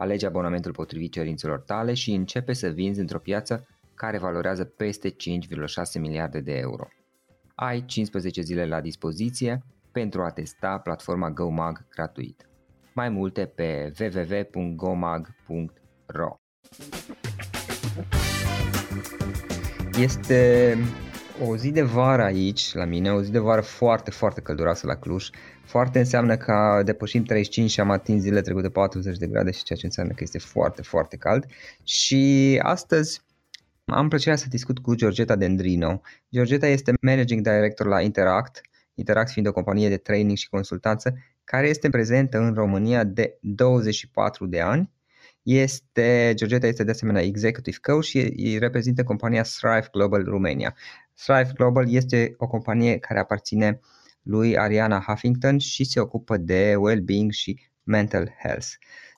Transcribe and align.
Alege 0.00 0.26
abonamentul 0.26 0.72
potrivit 0.72 1.12
cerințelor 1.12 1.60
tale 1.60 1.94
și 1.94 2.12
începe 2.12 2.52
să 2.52 2.68
vinzi 2.68 3.00
într-o 3.00 3.18
piață 3.18 3.66
care 3.94 4.18
valorează 4.18 4.64
peste 4.64 5.10
5,6 5.10 5.16
miliarde 6.00 6.40
de 6.40 6.52
euro. 6.52 6.88
Ai 7.54 7.84
15 7.84 8.40
zile 8.40 8.66
la 8.66 8.80
dispoziție 8.80 9.62
pentru 9.92 10.22
a 10.22 10.30
testa 10.30 10.78
platforma 10.78 11.30
GoMag 11.30 11.86
gratuit. 11.90 12.48
Mai 12.94 13.08
multe 13.08 13.46
pe 13.46 13.92
www.gomag.ro 14.00 15.26
Este 19.98 20.74
o 21.46 21.56
zi 21.56 21.70
de 21.70 21.82
vară 21.82 22.22
aici 22.22 22.74
la 22.74 22.84
mine, 22.84 23.12
o 23.12 23.22
zi 23.22 23.30
de 23.30 23.38
vară 23.38 23.60
foarte, 23.60 24.10
foarte 24.10 24.40
călduroasă 24.40 24.86
la 24.86 24.96
Cluj. 24.96 25.30
Foarte 25.64 25.98
înseamnă 25.98 26.36
că 26.36 26.82
depășim 26.84 27.22
35 27.22 27.70
și 27.70 27.80
am 27.80 27.90
atins 27.90 28.22
zilele 28.22 28.40
trecute 28.40 28.68
40 28.68 29.16
de 29.16 29.26
grade 29.26 29.50
și 29.50 29.62
ceea 29.62 29.78
ce 29.78 29.86
înseamnă 29.86 30.12
că 30.12 30.22
este 30.22 30.38
foarte, 30.38 30.82
foarte 30.82 31.16
cald. 31.16 31.46
Și 31.84 32.58
astăzi 32.62 33.20
am 33.84 34.08
plăcerea 34.08 34.36
să 34.36 34.46
discut 34.48 34.78
cu 34.78 34.94
Georgeta 34.94 35.36
Dendrino. 35.36 36.00
Georgeta 36.32 36.66
este 36.66 36.92
Managing 37.00 37.42
Director 37.42 37.86
la 37.86 38.00
Interact, 38.00 38.60
Interact 38.94 39.30
fiind 39.30 39.48
o 39.48 39.52
companie 39.52 39.88
de 39.88 39.96
training 39.96 40.36
și 40.36 40.48
consultanță 40.48 41.14
care 41.44 41.68
este 41.68 41.88
prezentă 41.88 42.38
în 42.38 42.54
România 42.54 43.04
de 43.04 43.38
24 43.40 44.46
de 44.46 44.60
ani. 44.60 44.90
Este, 45.42 46.32
Georgeta 46.34 46.66
este 46.66 46.84
de 46.84 46.90
asemenea 46.90 47.22
executive 47.22 47.76
coach 47.82 48.04
și 48.04 48.18
îi 48.18 48.58
reprezintă 48.58 49.02
compania 49.02 49.42
Thrive 49.42 49.88
Global 49.92 50.24
Romania. 50.24 50.76
Thrive 51.24 51.50
Global 51.54 51.92
este 51.92 52.34
o 52.36 52.46
companie 52.46 52.98
care 52.98 53.18
aparține 53.18 53.80
lui 54.22 54.58
Ariana 54.58 55.04
Huffington 55.06 55.58
și 55.58 55.84
se 55.84 56.00
ocupă 56.00 56.36
de 56.36 56.74
well-being 56.76 57.30
și 57.30 57.60
mental 57.82 58.34
health. 58.42 58.66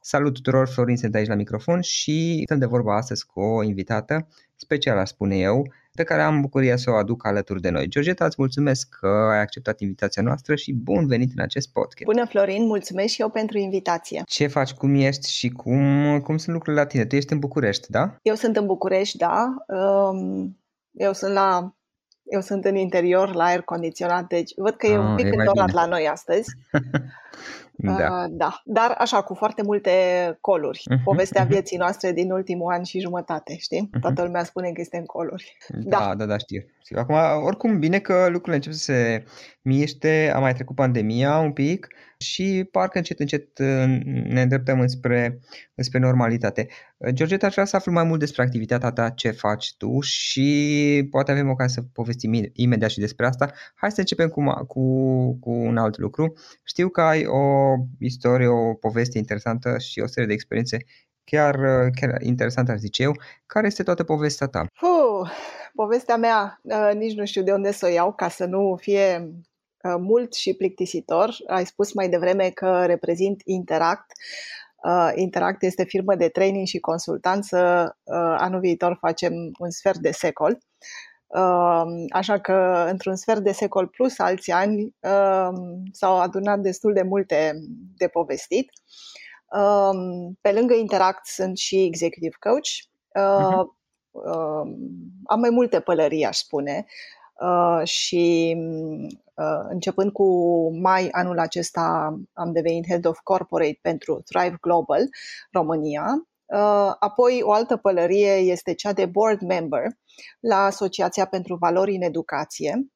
Salut 0.00 0.34
tuturor, 0.34 0.68
Florin 0.68 0.96
sunt 0.96 1.14
aici 1.14 1.28
la 1.28 1.34
microfon 1.34 1.80
și 1.80 2.42
stăm 2.44 2.58
de 2.58 2.66
vorba 2.66 2.96
astăzi 2.96 3.26
cu 3.26 3.40
o 3.40 3.62
invitată 3.62 4.28
specială, 4.56 5.04
spune 5.04 5.36
eu, 5.36 5.72
pe 5.92 6.02
care 6.02 6.22
am 6.22 6.40
bucuria 6.40 6.76
să 6.76 6.90
o 6.90 6.94
aduc 6.94 7.26
alături 7.26 7.60
de 7.60 7.70
noi. 7.70 7.88
Georgeta, 7.88 8.24
îți 8.24 8.36
mulțumesc 8.38 8.88
că 9.00 9.06
ai 9.06 9.40
acceptat 9.40 9.80
invitația 9.80 10.22
noastră 10.22 10.54
și 10.54 10.72
bun 10.72 11.06
venit 11.06 11.30
în 11.36 11.42
acest 11.42 11.72
podcast. 11.72 12.04
Bună, 12.04 12.26
Florin, 12.26 12.66
mulțumesc 12.66 13.12
și 13.12 13.20
eu 13.20 13.30
pentru 13.30 13.58
invitație. 13.58 14.22
Ce 14.26 14.46
faci, 14.46 14.72
cum 14.72 14.94
ești 14.94 15.30
și 15.30 15.48
cum, 15.48 16.20
cum 16.20 16.36
sunt 16.36 16.54
lucrurile 16.54 16.82
la 16.82 16.88
tine? 16.88 17.04
Tu 17.04 17.16
ești 17.16 17.32
în 17.32 17.38
București, 17.38 17.90
da? 17.90 18.16
Eu 18.22 18.34
sunt 18.34 18.56
în 18.56 18.66
București, 18.66 19.16
da. 19.16 19.54
Um, 19.66 20.58
eu 20.92 21.12
sunt 21.12 21.32
la 21.32 21.74
eu 22.30 22.40
sunt 22.40 22.64
în 22.64 22.76
interior 22.76 23.34
la 23.34 23.44
aer 23.44 23.60
condiționat, 23.60 24.26
deci 24.26 24.52
văd 24.56 24.74
că 24.74 24.86
e 24.86 24.94
ah, 24.94 24.98
un 24.98 25.14
pic 25.14 25.32
îndorat 25.32 25.72
la 25.72 25.86
noi 25.86 26.08
astăzi. 26.08 26.50
da. 27.82 27.92
Uh, 27.92 28.26
da, 28.30 28.62
dar 28.64 28.94
așa, 28.98 29.22
cu 29.22 29.34
foarte 29.34 29.62
multe 29.62 29.90
coluri. 30.40 30.82
Uh-huh, 30.90 31.02
Povestea 31.04 31.44
uh-huh. 31.44 31.48
vieții 31.48 31.76
noastre 31.76 32.12
din 32.12 32.30
ultimul 32.30 32.72
an 32.72 32.82
și 32.82 33.00
jumătate, 33.00 33.56
știi? 33.56 33.90
Uh-huh. 33.96 34.00
Toată 34.00 34.22
lumea 34.22 34.44
spune 34.44 34.70
că 34.70 34.80
este 34.80 34.96
în 34.96 35.04
coluri. 35.04 35.56
Da, 35.68 35.98
da, 35.98 36.14
da, 36.14 36.24
da 36.24 36.38
știu. 36.38 36.64
Acum, 36.94 37.14
oricum, 37.44 37.78
bine 37.78 37.98
că 37.98 38.26
lucrurile 38.28 38.54
încep 38.54 38.72
să 38.72 38.78
se 38.78 39.24
miște, 39.62 40.32
a 40.34 40.38
mai 40.38 40.54
trecut 40.54 40.76
pandemia 40.76 41.38
un 41.38 41.52
pic 41.52 41.88
și 42.18 42.68
parcă 42.70 42.98
încet, 42.98 43.18
încet 43.18 43.58
ne 44.28 44.42
îndreptăm 44.42 44.80
înspre, 44.80 45.38
înspre 45.74 45.98
normalitate. 45.98 46.68
Georgeta, 47.10 47.46
aș 47.46 47.52
vrea 47.52 47.64
să 47.64 47.76
aflu 47.76 47.92
mai 47.92 48.04
mult 48.04 48.18
despre 48.18 48.42
activitatea 48.42 48.90
ta, 48.90 49.10
ce 49.10 49.30
faci 49.30 49.74
tu 49.76 50.00
și 50.00 51.08
poate 51.10 51.30
avem 51.30 51.48
ocazia 51.48 51.82
să 51.82 51.88
povestim 51.92 52.32
imediat 52.52 52.90
și 52.90 52.98
despre 52.98 53.26
asta. 53.26 53.52
Hai 53.74 53.90
să 53.90 54.00
începem 54.00 54.28
cu, 54.28 54.64
cu, 54.66 54.82
cu 55.40 55.50
un 55.50 55.76
alt 55.76 55.98
lucru. 55.98 56.32
Știu 56.64 56.88
că 56.88 57.00
ai 57.00 57.24
o 57.30 57.74
istorie, 57.98 58.46
o 58.46 58.74
poveste 58.74 59.18
interesantă 59.18 59.78
și 59.78 60.00
o 60.00 60.06
serie 60.06 60.26
de 60.26 60.32
experiențe 60.32 60.76
chiar, 61.24 61.56
chiar 62.00 62.20
interesantă, 62.20 62.72
aș 62.72 62.78
zice 62.78 63.02
eu. 63.02 63.12
Care 63.46 63.66
este 63.66 63.82
toată 63.82 64.04
povestea 64.04 64.46
ta? 64.46 64.66
Uh, 64.82 65.30
povestea 65.74 66.16
mea, 66.16 66.60
uh, 66.62 66.90
nici 66.94 67.16
nu 67.16 67.24
știu 67.24 67.42
de 67.42 67.52
unde 67.52 67.72
să 67.72 67.86
o 67.86 67.88
iau 67.88 68.12
ca 68.12 68.28
să 68.28 68.44
nu 68.44 68.76
fie 68.80 69.30
uh, 69.82 69.94
mult 69.98 70.34
și 70.34 70.54
plictisitor. 70.54 71.36
Ai 71.46 71.66
spus 71.66 71.92
mai 71.92 72.08
devreme 72.08 72.50
că 72.50 72.84
reprezint 72.86 73.40
Interact. 73.44 74.12
Uh, 74.84 75.12
Interact 75.14 75.62
este 75.62 75.84
firmă 75.84 76.14
de 76.14 76.28
training 76.28 76.66
și 76.66 76.78
consultanță. 76.78 77.58
Uh, 78.02 78.34
anul 78.38 78.60
viitor 78.60 78.96
facem 79.00 79.32
un 79.58 79.70
sfert 79.70 79.98
de 79.98 80.10
secol. 80.10 80.50
Uh, 80.50 80.58
așa 82.10 82.38
că 82.38 82.86
într-un 82.90 83.16
sfert 83.16 83.40
de 83.40 83.52
secol 83.52 83.86
plus 83.86 84.18
alți 84.18 84.50
ani 84.50 84.94
uh, 85.00 85.48
s-au 85.92 86.20
adunat 86.20 86.58
destul 86.58 86.92
de 86.92 87.02
multe 87.02 87.52
de 87.96 88.08
povestit. 88.08 88.70
Uh, 89.56 90.30
pe 90.40 90.52
lângă 90.52 90.74
Interact 90.74 91.26
sunt 91.26 91.56
și 91.56 91.84
executive 91.84 92.36
coach. 92.40 92.68
Uh-huh 93.18 93.78
uh, 94.10 94.72
am 95.24 95.40
mai 95.40 95.50
multe 95.50 95.80
pălării, 95.80 96.24
aș 96.24 96.36
spune. 96.36 96.86
Uh, 97.40 97.86
și 97.88 98.56
uh, 99.34 99.64
începând 99.68 100.12
cu 100.12 100.26
mai 100.80 101.08
anul 101.10 101.38
acesta 101.38 102.16
am 102.32 102.52
devenit 102.52 102.86
Head 102.86 103.06
of 103.06 103.18
Corporate 103.22 103.78
pentru 103.82 104.22
Thrive 104.24 104.56
Global 104.60 105.08
România. 105.52 106.04
Uh, 106.54 106.94
apoi 106.98 107.42
o 107.42 107.52
altă 107.52 107.76
pălărie 107.76 108.32
este 108.32 108.74
cea 108.74 108.92
de 108.92 109.06
board 109.06 109.40
member 109.40 109.82
la 110.40 110.64
Asociația 110.64 111.24
pentru 111.24 111.56
Valori 111.56 111.94
în 111.94 112.02
Educație, 112.02 112.86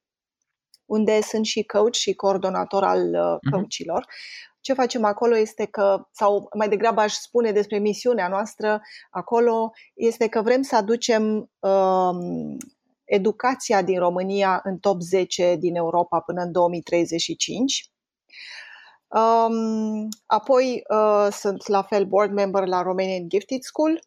unde 0.87 1.21
sunt 1.21 1.45
și 1.45 1.65
coach 1.65 1.95
și 1.95 2.15
coordonator 2.15 2.85
al 2.85 2.99
uh, 2.99 3.37
mhm. 3.43 3.51
coachilor. 3.51 4.03
Uh-huh. 4.03 4.55
Ce 4.61 4.73
facem 4.73 5.05
acolo 5.05 5.37
este 5.37 5.67
că, 5.67 6.09
sau 6.13 6.49
mai 6.59 6.69
degrabă 6.69 7.01
aș 7.01 7.13
spune 7.13 7.53
despre 7.53 7.79
misiunea 7.79 8.29
noastră 8.29 8.81
acolo, 9.11 9.71
este 9.95 10.29
că 10.29 10.43
vrem 10.43 10.63
să 10.63 10.77
aducem 10.77 11.51
um, 11.59 12.57
educația 13.05 13.83
din 13.83 13.99
România 13.99 14.61
în 14.63 14.79
top 14.79 15.01
10 15.01 15.57
din 15.59 15.77
Europa 15.77 16.21
până 16.21 16.43
în 16.43 16.53
2035. 16.53 17.94
Um, 19.15 20.09
apoi 20.27 20.83
uh, 20.89 21.29
sunt 21.31 21.67
la 21.67 21.83
fel 21.83 22.05
board 22.05 22.33
member 22.33 22.67
la 22.67 22.83
Romanian 22.83 23.29
Gifted 23.29 23.63
School 23.63 24.01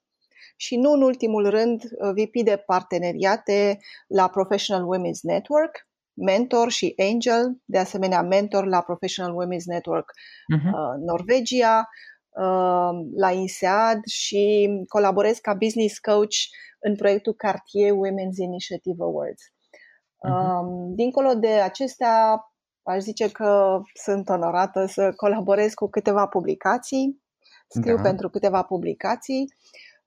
și 0.55 0.75
nu 0.75 0.91
în 0.91 1.01
ultimul 1.01 1.49
rând 1.49 1.83
uh, 1.83 2.11
VP 2.11 2.43
de 2.43 2.63
parteneriate 2.65 3.79
la 4.07 4.27
Professional 4.27 4.85
Women's 4.95 5.21
Network 5.21 5.87
mentor 6.17 6.71
și 6.71 6.93
angel, 6.97 7.57
de 7.65 7.77
asemenea 7.77 8.21
mentor 8.21 8.65
la 8.65 8.81
Professional 8.81 9.33
Women's 9.33 9.63
Network 9.65 10.11
uh-huh. 10.11 10.71
uh, 10.71 10.95
Norvegia, 11.05 11.89
uh, 12.29 12.89
la 13.15 13.31
INSEAD 13.31 14.05
și 14.05 14.69
colaborez 14.87 15.37
ca 15.37 15.53
business 15.53 15.99
coach 15.99 16.35
în 16.79 16.95
proiectul 16.95 17.33
Cartier 17.33 17.91
Women's 17.91 18.37
Initiative 18.37 19.03
Awards. 19.03 19.41
Uh-huh. 19.41 20.31
Uh, 20.31 20.91
dincolo 20.95 21.33
de 21.33 21.51
acestea, 21.51 22.41
aș 22.87 23.01
zice 23.01 23.31
că 23.31 23.81
sunt 23.93 24.29
onorată 24.29 24.85
să 24.85 25.13
colaborez 25.15 25.73
cu 25.73 25.89
câteva 25.89 26.27
publicații, 26.27 27.21
scriu 27.67 27.95
da. 27.95 28.01
pentru 28.01 28.29
câteva 28.29 28.63
publicații 28.63 29.53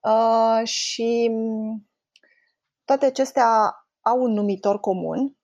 uh, 0.00 0.66
și 0.66 1.30
toate 2.84 3.06
acestea 3.06 3.74
au 4.00 4.22
un 4.22 4.32
numitor 4.32 4.80
comun, 4.80 5.36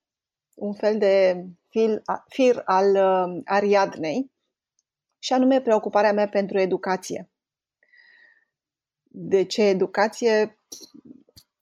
un 0.55 0.75
fel 0.75 0.99
de 0.99 1.44
fil, 1.69 2.03
fir 2.29 2.62
al 2.65 2.94
uh, 2.94 3.41
Ariadnei, 3.44 4.32
și 5.19 5.32
anume 5.32 5.61
preocuparea 5.61 6.12
mea 6.12 6.29
pentru 6.29 6.59
educație. 6.59 7.31
De 9.03 9.44
ce 9.44 9.62
educație? 9.62 10.61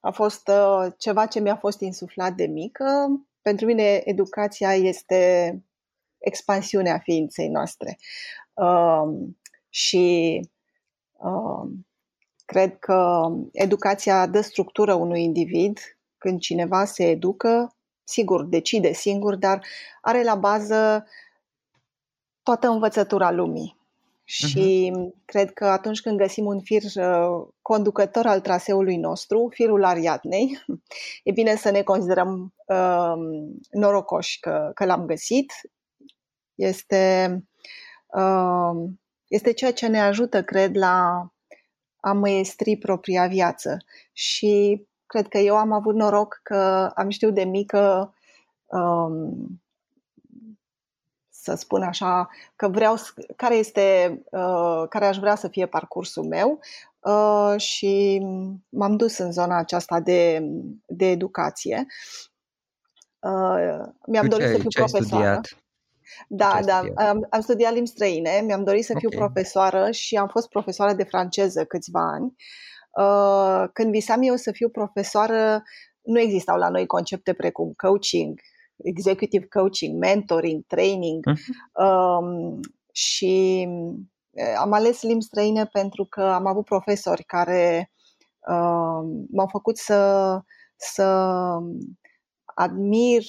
A 0.00 0.11
fost 0.11 0.49
uh, 0.49 0.93
ceva 0.99 1.27
ce 1.27 1.41
mi-a 1.41 1.56
fost 1.56 1.81
insuflat 1.81 2.32
de 2.32 2.47
mică. 2.47 3.09
Pentru 3.44 3.67
mine 3.67 4.00
educația 4.05 4.75
este 4.75 5.55
expansiunea 6.19 6.99
ființei 6.99 7.49
noastre. 7.49 7.99
Uh, 8.52 9.29
și 9.69 10.41
uh, 11.12 11.70
cred 12.44 12.79
că 12.79 13.29
educația 13.52 14.26
dă 14.26 14.41
structură 14.41 14.94
unui 14.94 15.23
individ. 15.23 15.79
Când 16.19 16.41
cineva 16.41 16.85
se 16.85 17.08
educă, 17.08 17.76
sigur, 18.05 18.44
decide 18.44 18.93
singur, 18.93 19.35
dar 19.35 19.67
are 20.00 20.23
la 20.23 20.35
bază 20.35 21.06
toată 22.43 22.69
învățătura 22.69 23.31
lumii. 23.31 23.76
Și 24.25 24.93
uh-huh. 24.93 25.25
cred 25.25 25.53
că 25.53 25.65
atunci 25.65 26.00
când 26.00 26.19
găsim 26.19 26.47
un 26.47 26.61
fir 26.61 26.82
uh, 26.82 27.47
conducător 27.62 28.26
al 28.26 28.41
traseului 28.41 28.97
nostru, 28.97 29.49
firul 29.53 29.85
Ariadnei, 29.85 30.65
e 31.25 31.32
bine 31.32 31.56
să 31.56 31.71
ne 31.71 31.82
considerăm 31.82 32.55
uh, 32.67 33.15
norocoși 33.71 34.41
că, 34.41 34.71
că 34.75 34.85
l-am 34.85 35.06
găsit. 35.06 35.53
Este, 36.55 37.44
uh, 38.06 38.91
este 39.29 39.53
ceea 39.53 39.73
ce 39.73 39.87
ne 39.87 40.00
ajută, 40.00 40.43
cred, 40.43 40.77
la 40.77 41.29
a 42.00 42.12
măiestri 42.12 42.77
propria 42.77 43.27
viață. 43.27 43.77
Și 44.12 44.85
cred 45.06 45.29
că 45.29 45.38
eu 45.38 45.56
am 45.56 45.73
avut 45.73 45.94
noroc 45.94 46.41
că 46.43 46.91
am 46.94 47.09
știut 47.09 47.35
de 47.35 47.44
mică 47.44 48.15
um, 48.65 49.62
să 51.44 51.55
spun 51.55 51.82
așa, 51.82 52.29
că 52.56 52.69
vreau, 52.69 52.94
care 53.37 53.55
este, 53.55 54.19
uh, 54.31 54.85
care 54.88 55.06
aș 55.06 55.17
vrea 55.17 55.35
să 55.35 55.49
fie 55.49 55.67
parcursul 55.67 56.25
meu 56.25 56.58
uh, 57.00 57.61
și 57.61 58.23
m-am 58.69 58.96
dus 58.96 59.19
în 59.19 59.32
zona 59.32 59.58
aceasta 59.58 60.00
de, 60.00 60.43
de 60.87 61.06
educație. 61.11 61.87
Uh, 63.19 63.87
mi-am 64.06 64.29
dorit 64.29 64.46
să 64.46 64.58
fiu 64.58 64.69
profesoară. 64.85 65.41
Da, 66.29 66.61
da, 66.64 66.82
am, 66.94 67.26
am 67.31 67.41
studiat 67.41 67.73
limbi 67.73 67.88
străine, 67.88 68.43
mi-am 68.44 68.64
dorit 68.64 68.85
să 68.85 68.94
fiu 68.99 69.08
okay. 69.12 69.19
profesoară 69.19 69.91
și 69.91 70.17
am 70.17 70.29
fost 70.29 70.49
profesoară 70.49 70.93
de 70.93 71.05
franceză 71.05 71.64
câțiva 71.64 72.12
ani. 72.12 72.35
Uh, 72.91 73.69
când 73.73 73.91
visam 73.91 74.23
eu 74.23 74.37
să 74.37 74.50
fiu 74.52 74.69
profesoară, 74.69 75.62
nu 76.02 76.20
existau 76.20 76.58
la 76.58 76.69
noi 76.69 76.87
concepte 76.87 77.32
precum 77.32 77.73
coaching, 77.76 78.41
executive 78.76 79.47
coaching, 79.47 79.99
mentoring, 79.99 80.65
training 80.67 81.25
uh-huh. 81.31 81.85
um, 81.85 82.61
și 82.93 83.69
am 84.59 84.73
ales 84.73 85.03
limbi 85.03 85.25
străine 85.25 85.67
pentru 85.67 86.05
că 86.05 86.23
am 86.23 86.47
avut 86.47 86.65
profesori 86.65 87.25
care 87.25 87.93
uh, 88.49 89.25
m-au 89.31 89.47
făcut 89.50 89.76
să, 89.76 90.41
să 90.76 91.05
admir 92.44 93.23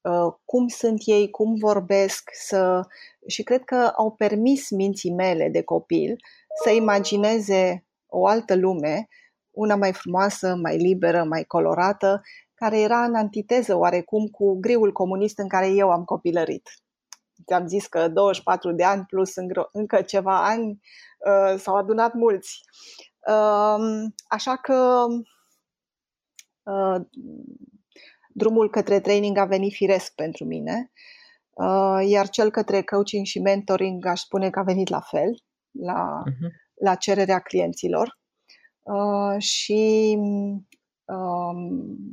uh, 0.00 0.34
cum 0.44 0.68
sunt 0.68 1.02
ei, 1.04 1.30
cum 1.30 1.54
vorbesc 1.54 2.30
să... 2.32 2.86
și 3.26 3.42
cred 3.42 3.64
că 3.64 3.92
au 3.96 4.12
permis 4.12 4.70
minții 4.70 5.12
mele 5.12 5.48
de 5.48 5.62
copil 5.62 6.16
să 6.64 6.70
imagineze 6.70 7.86
o 8.06 8.26
altă 8.26 8.56
lume, 8.56 9.08
una 9.50 9.76
mai 9.76 9.92
frumoasă, 9.92 10.54
mai 10.54 10.76
liberă, 10.76 11.24
mai 11.24 11.44
colorată, 11.44 12.22
care 12.58 12.80
era 12.80 13.04
în 13.04 13.14
antiteză 13.14 13.76
oarecum 13.76 14.26
cu 14.26 14.58
griul 14.60 14.92
comunist 14.92 15.38
în 15.38 15.48
care 15.48 15.68
eu 15.68 15.90
am 15.90 16.04
copilărit. 16.04 16.70
Ți-am 17.46 17.66
zis 17.66 17.86
că 17.86 18.08
24 18.08 18.72
de 18.72 18.84
ani 18.84 19.04
plus 19.04 19.34
încă 19.72 20.02
ceva 20.02 20.46
ani 20.46 20.80
uh, 21.18 21.58
s-au 21.58 21.76
adunat 21.76 22.12
mulți. 22.14 22.60
Uh, 23.26 24.04
așa 24.28 24.56
că 24.56 25.06
uh, 26.62 27.00
drumul 28.28 28.70
către 28.70 29.00
training 29.00 29.36
a 29.36 29.44
venit 29.44 29.72
firesc 29.72 30.14
pentru 30.14 30.44
mine, 30.44 30.92
uh, 31.50 32.08
iar 32.08 32.28
cel 32.28 32.50
către 32.50 32.82
coaching 32.82 33.26
și 33.26 33.40
mentoring 33.40 34.06
aș 34.06 34.20
spune 34.20 34.50
că 34.50 34.58
a 34.58 34.62
venit 34.62 34.88
la 34.88 35.00
fel, 35.00 35.42
la, 35.70 36.22
uh-huh. 36.26 36.50
la 36.74 36.94
cererea 36.94 37.38
clienților. 37.38 38.18
Uh, 38.82 39.42
și 39.42 40.16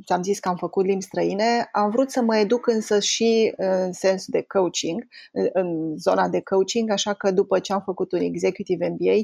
ți-am 0.06 0.24
zis 0.24 0.40
că 0.40 0.50
am 0.50 0.56
făcut 0.56 0.86
limbi 0.86 1.04
străine, 1.04 1.70
am 1.72 1.90
vrut 1.90 2.12
să 2.12 2.22
mă 2.22 2.36
educ 2.36 2.68
însă 2.68 3.00
și 3.00 3.54
în 3.58 3.94
sens 3.94 4.26
de 4.26 4.42
coaching, 4.42 5.08
în 5.54 5.98
zona 5.98 6.30
de 6.30 6.42
coaching, 6.42 6.92
așa 6.92 7.14
că 7.14 7.32
după 7.32 7.60
ce 7.60 7.74
am 7.74 7.82
făcut 7.82 8.12
un 8.12 8.20
Executive 8.20 8.88
MBA, 8.88 9.16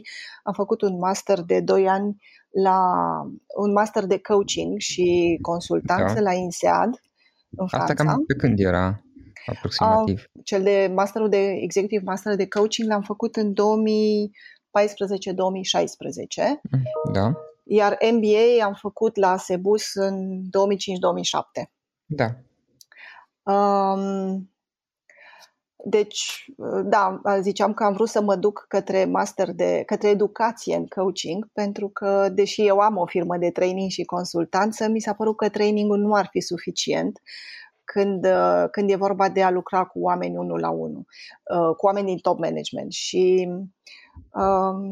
am 0.44 0.54
făcut 0.54 0.82
un 0.82 0.98
master 0.98 1.42
de 1.42 1.60
2 1.60 1.88
ani 1.88 2.18
la 2.64 2.80
un 3.58 3.72
master 3.72 4.06
de 4.06 4.18
coaching 4.18 4.80
și 4.80 5.38
consultanță 5.42 6.14
da. 6.14 6.22
la 6.22 6.34
INSEAD 6.34 7.02
în 7.58 7.68
Franța. 7.68 7.94
Asta 7.94 8.04
cam 8.04 8.26
pe 8.26 8.36
când 8.36 8.60
era 8.60 9.04
aproximativ? 9.46 10.20
Uh, 10.20 10.42
cel 10.44 10.64
de 10.64 10.92
masterul 10.94 11.30
de 11.30 11.48
Executive 11.62 12.04
Master 12.06 12.36
de 12.36 12.48
Coaching 12.48 12.90
l-am 12.90 13.02
făcut 13.02 13.36
în 13.36 13.54
2014-2016. 13.54 13.56
Da. 17.12 17.34
Iar 17.74 17.98
MBA 18.12 18.66
am 18.66 18.74
făcut 18.74 19.16
la 19.16 19.38
Sebus 19.38 19.94
în 19.94 20.42
2005-2007. 20.42 21.70
Da. 22.06 22.28
Um, 23.54 24.52
deci, 25.86 26.46
da, 26.84 27.22
ziceam 27.40 27.74
că 27.74 27.84
am 27.84 27.94
vrut 27.94 28.10
să 28.10 28.22
mă 28.22 28.36
duc 28.36 28.66
către 28.68 29.06
master 29.06 29.52
de, 29.52 29.84
către 29.86 30.10
educație 30.10 30.76
în 30.76 30.88
coaching, 30.88 31.48
pentru 31.54 31.90
că, 31.90 32.30
deși 32.34 32.66
eu 32.66 32.80
am 32.80 32.98
o 32.98 33.06
firmă 33.06 33.38
de 33.38 33.52
training 33.52 33.90
și 33.90 34.04
consultanță, 34.04 34.88
mi 34.88 35.00
s-a 35.00 35.14
părut 35.14 35.38
că 35.38 35.50
trainingul 35.50 35.98
nu 35.98 36.14
ar 36.14 36.28
fi 36.32 36.40
suficient 36.40 37.20
când, 37.84 38.28
când 38.72 38.90
e 38.90 38.96
vorba 38.96 39.30
de 39.30 39.44
a 39.44 39.50
lucra 39.50 39.86
cu 39.86 40.00
oameni 40.00 40.38
unul 40.38 40.60
la 40.60 40.70
unul, 40.70 41.06
uh, 41.56 41.76
cu 41.76 41.86
oameni 41.86 42.06
din 42.06 42.18
top 42.18 42.40
management. 42.40 42.92
Și 42.92 43.48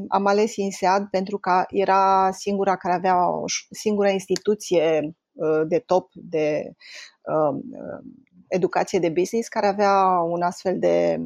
am 0.08 0.26
ales 0.26 0.56
INSEAD 0.56 1.08
pentru 1.10 1.38
că 1.38 1.64
era 1.68 2.32
singura 2.32 2.76
care 2.76 2.94
avea 2.94 3.30
o 3.30 3.44
singura 3.70 4.10
instituție 4.10 5.16
uh, 5.32 5.62
de 5.68 5.80
top 5.80 6.10
de 6.14 6.74
um, 7.22 7.56
uh, 7.56 8.04
educație 8.48 9.00
de 9.00 9.10
business 9.10 9.48
care 9.48 9.68
avea 9.68 10.20
un 10.20 10.42
astfel 10.42 10.80
de 10.80 11.20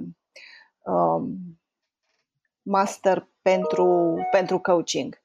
um, 0.84 1.60
master 2.62 3.30
pentru, 3.42 4.16
pentru 4.32 4.60
coaching. 4.60 5.22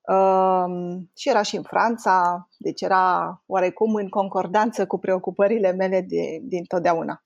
Um, 0.00 1.10
și 1.16 1.28
era 1.28 1.42
și 1.42 1.56
în 1.56 1.62
Franța, 1.62 2.48
deci 2.58 2.80
era 2.80 3.42
oarecum 3.46 3.94
în 3.94 4.08
concordanță 4.08 4.86
cu 4.86 4.98
preocupările 4.98 5.72
mele 5.72 6.00
de, 6.00 6.40
din 6.42 6.64
totdeauna. 6.64 7.24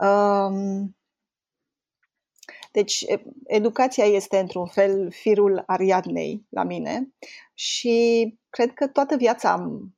Um, 0.00 0.96
deci, 2.74 3.04
educația 3.46 4.04
este, 4.04 4.38
într-un 4.38 4.66
fel, 4.66 5.10
firul 5.10 5.62
Ariadnei 5.66 6.46
la 6.48 6.62
mine 6.62 7.14
și 7.54 8.38
cred 8.50 8.72
că 8.72 8.86
toată 8.86 9.16
viața 9.16 9.52
am, 9.52 9.94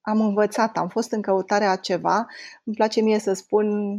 am 0.00 0.20
învățat, 0.20 0.76
am 0.76 0.88
fost 0.88 1.12
în 1.12 1.22
căutarea 1.22 1.76
ceva. 1.76 2.26
Îmi 2.64 2.76
place 2.76 3.00
mie 3.00 3.18
să 3.18 3.32
spun 3.32 3.98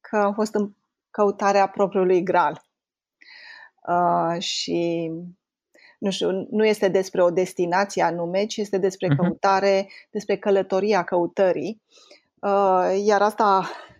că 0.00 0.16
am 0.16 0.34
fost 0.34 0.54
în 0.54 0.72
căutarea 1.10 1.68
propriului 1.68 2.22
gral. 2.22 2.64
Uh, 3.88 4.40
și 4.40 5.10
nu 5.98 6.10
știu, 6.10 6.46
nu 6.50 6.64
este 6.64 6.88
despre 6.88 7.22
o 7.22 7.30
destinație 7.30 8.02
anume, 8.02 8.44
ci 8.44 8.56
este 8.56 8.78
despre 8.78 9.08
uh-huh. 9.08 9.16
căutare, 9.16 9.88
despre 10.10 10.36
călătoria 10.36 11.04
căutării. 11.04 11.82
Uh, 12.40 13.02
iar 13.04 13.22
asta 13.22 13.60
Uh, 13.60 13.91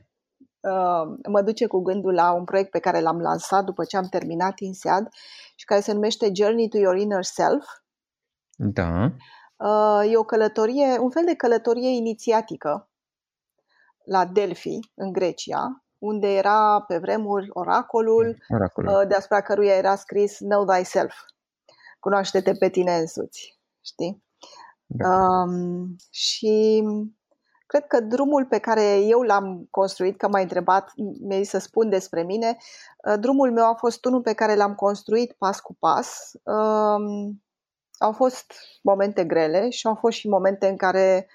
mă 1.28 1.42
duce 1.45 1.66
cu 1.66 1.81
gândul 1.81 2.14
la 2.14 2.33
un 2.33 2.45
proiect 2.45 2.71
pe 2.71 2.78
care 2.78 3.00
l-am 3.00 3.21
lansat 3.21 3.64
după 3.64 3.85
ce 3.85 3.97
am 3.97 4.07
terminat 4.07 4.59
INSEAD 4.59 5.09
și 5.54 5.64
care 5.64 5.81
se 5.81 5.92
numește 5.92 6.31
Journey 6.35 6.69
to 6.69 6.78
Your 6.78 6.97
Inner 6.97 7.25
Self. 7.25 7.66
Da. 8.57 9.12
Uh, 9.57 10.12
e 10.12 10.16
o 10.16 10.23
călătorie, 10.23 10.99
un 10.99 11.11
fel 11.11 11.25
de 11.25 11.35
călătorie 11.35 11.88
inițiatică 11.88 12.90
la 14.04 14.26
Delphi, 14.26 14.78
în 14.95 15.12
Grecia, 15.12 15.85
unde 15.99 16.35
era 16.35 16.85
pe 16.87 16.99
vremuri 16.99 17.49
oracolul, 17.52 18.37
oracolul. 18.49 19.00
Uh, 19.00 19.07
deasupra 19.09 19.40
căruia 19.40 19.75
era 19.75 19.97
scris 19.97 20.38
Know 20.38 20.64
Thyself. 20.64 21.14
Cunoaște-te 22.00 22.52
pe 22.52 22.69
tine 22.69 22.97
însuți. 22.97 23.61
Știi? 23.81 24.25
Da. 24.87 25.09
Um, 25.09 25.97
și 26.11 26.85
cred 27.73 27.87
că 27.87 28.00
drumul 28.00 28.45
pe 28.45 28.59
care 28.59 29.00
eu 29.00 29.21
l-am 29.21 29.67
construit, 29.71 30.17
că 30.17 30.29
m-ai 30.29 30.43
întrebat, 30.43 30.93
mi-ai 31.21 31.45
să 31.45 31.59
spun 31.59 31.88
despre 31.88 32.23
mine, 32.23 32.57
uh, 33.09 33.14
drumul 33.21 33.52
meu 33.52 33.64
a 33.64 33.75
fost 33.75 34.05
unul 34.05 34.21
pe 34.21 34.33
care 34.33 34.55
l-am 34.55 34.75
construit 34.75 35.33
pas 35.33 35.61
cu 35.61 35.76
pas. 35.79 36.33
Um, 36.43 37.43
au 37.99 38.12
fost 38.12 38.52
momente 38.83 39.25
grele 39.25 39.71
și 39.71 39.87
au 39.87 39.95
fost 39.95 40.17
și 40.17 40.29
momente 40.29 40.69
în 40.69 40.76
care 40.76 41.29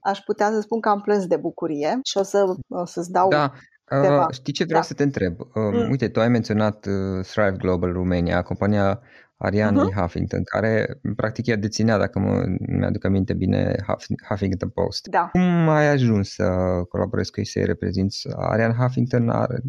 aș 0.00 0.18
putea 0.18 0.50
să 0.50 0.60
spun 0.60 0.80
că 0.80 0.88
am 0.88 1.00
plâns 1.00 1.26
de 1.26 1.36
bucurie 1.36 2.00
și 2.02 2.18
o, 2.18 2.22
să, 2.22 2.54
o 2.68 2.84
să-ți 2.84 3.10
dau 3.10 3.28
da. 3.28 3.52
Uh, 3.90 4.26
știi 4.30 4.52
ce 4.52 4.64
vreau 4.64 4.80
da. 4.80 4.86
să 4.86 4.94
te 4.94 5.02
întreb? 5.02 5.40
Uh, 5.40 5.46
mm. 5.54 5.90
Uite, 5.90 6.08
tu 6.08 6.20
ai 6.20 6.28
menționat 6.28 6.86
uh, 6.86 7.24
Thrive 7.26 7.56
Global 7.58 7.92
Romania, 7.92 8.42
compania 8.42 9.00
Ariane 9.36 9.80
uh-huh. 9.80 10.00
Huffington, 10.00 10.42
care 10.44 11.00
practic 11.16 11.46
ea 11.46 11.56
deținea, 11.56 11.98
dacă 11.98 12.18
mă, 12.18 12.44
mi-aduc 12.58 13.04
aminte 13.04 13.32
bine, 13.32 13.84
Huffington 14.28 14.68
Post. 14.68 15.06
Da. 15.06 15.28
Cum 15.32 15.68
ai 15.68 15.88
ajuns 15.88 16.34
să 16.34 16.44
colaborezi 16.88 17.30
cu 17.30 17.40
ei, 17.40 17.46
să-i 17.46 17.64
reprezinți? 17.64 18.28
Ariane 18.36 18.74
Huffington 18.78 19.28
are, 19.28 19.62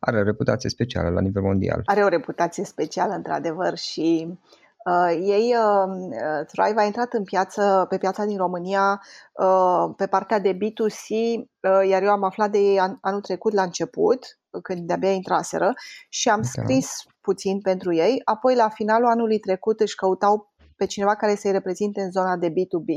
are 0.00 0.18
o 0.18 0.22
reputație 0.22 0.70
specială 0.70 1.08
la 1.08 1.20
nivel 1.20 1.42
mondial. 1.42 1.82
Are 1.84 2.02
o 2.02 2.08
reputație 2.08 2.64
specială, 2.64 3.12
într-adevăr, 3.12 3.76
și 3.76 4.28
Uh, 4.28 4.64
ei, 5.10 5.54
uh, 5.56 5.88
uh, 5.88 6.46
Thrive 6.46 6.80
a 6.80 6.84
intrat 6.84 7.12
în 7.12 7.24
piață, 7.24 7.86
pe 7.88 7.98
piața 7.98 8.24
din 8.24 8.36
România 8.36 9.02
uh, 9.32 9.94
pe 9.96 10.06
partea 10.06 10.38
de 10.38 10.52
B2C, 10.52 11.08
uh, 11.08 11.88
iar 11.88 12.02
eu 12.02 12.10
am 12.10 12.22
aflat 12.22 12.50
de 12.50 12.58
ei 12.58 12.80
an, 12.80 12.96
anul 13.00 13.20
trecut 13.20 13.52
la 13.52 13.62
început, 13.62 14.38
când 14.62 14.86
de-abia 14.86 15.10
intraseră, 15.10 15.72
și 16.08 16.28
am 16.28 16.40
da. 16.40 16.46
scris 16.46 17.02
puțin 17.20 17.60
pentru 17.60 17.94
ei. 17.94 18.20
Apoi, 18.24 18.54
la 18.54 18.68
finalul 18.68 19.08
anului 19.08 19.38
trecut, 19.38 19.80
își 19.80 19.94
căutau 19.94 20.52
pe 20.76 20.86
cineva 20.86 21.14
care 21.14 21.34
să-i 21.34 21.52
reprezinte 21.52 22.00
în 22.00 22.10
zona 22.10 22.36
de 22.36 22.50
B2B, 22.50 22.90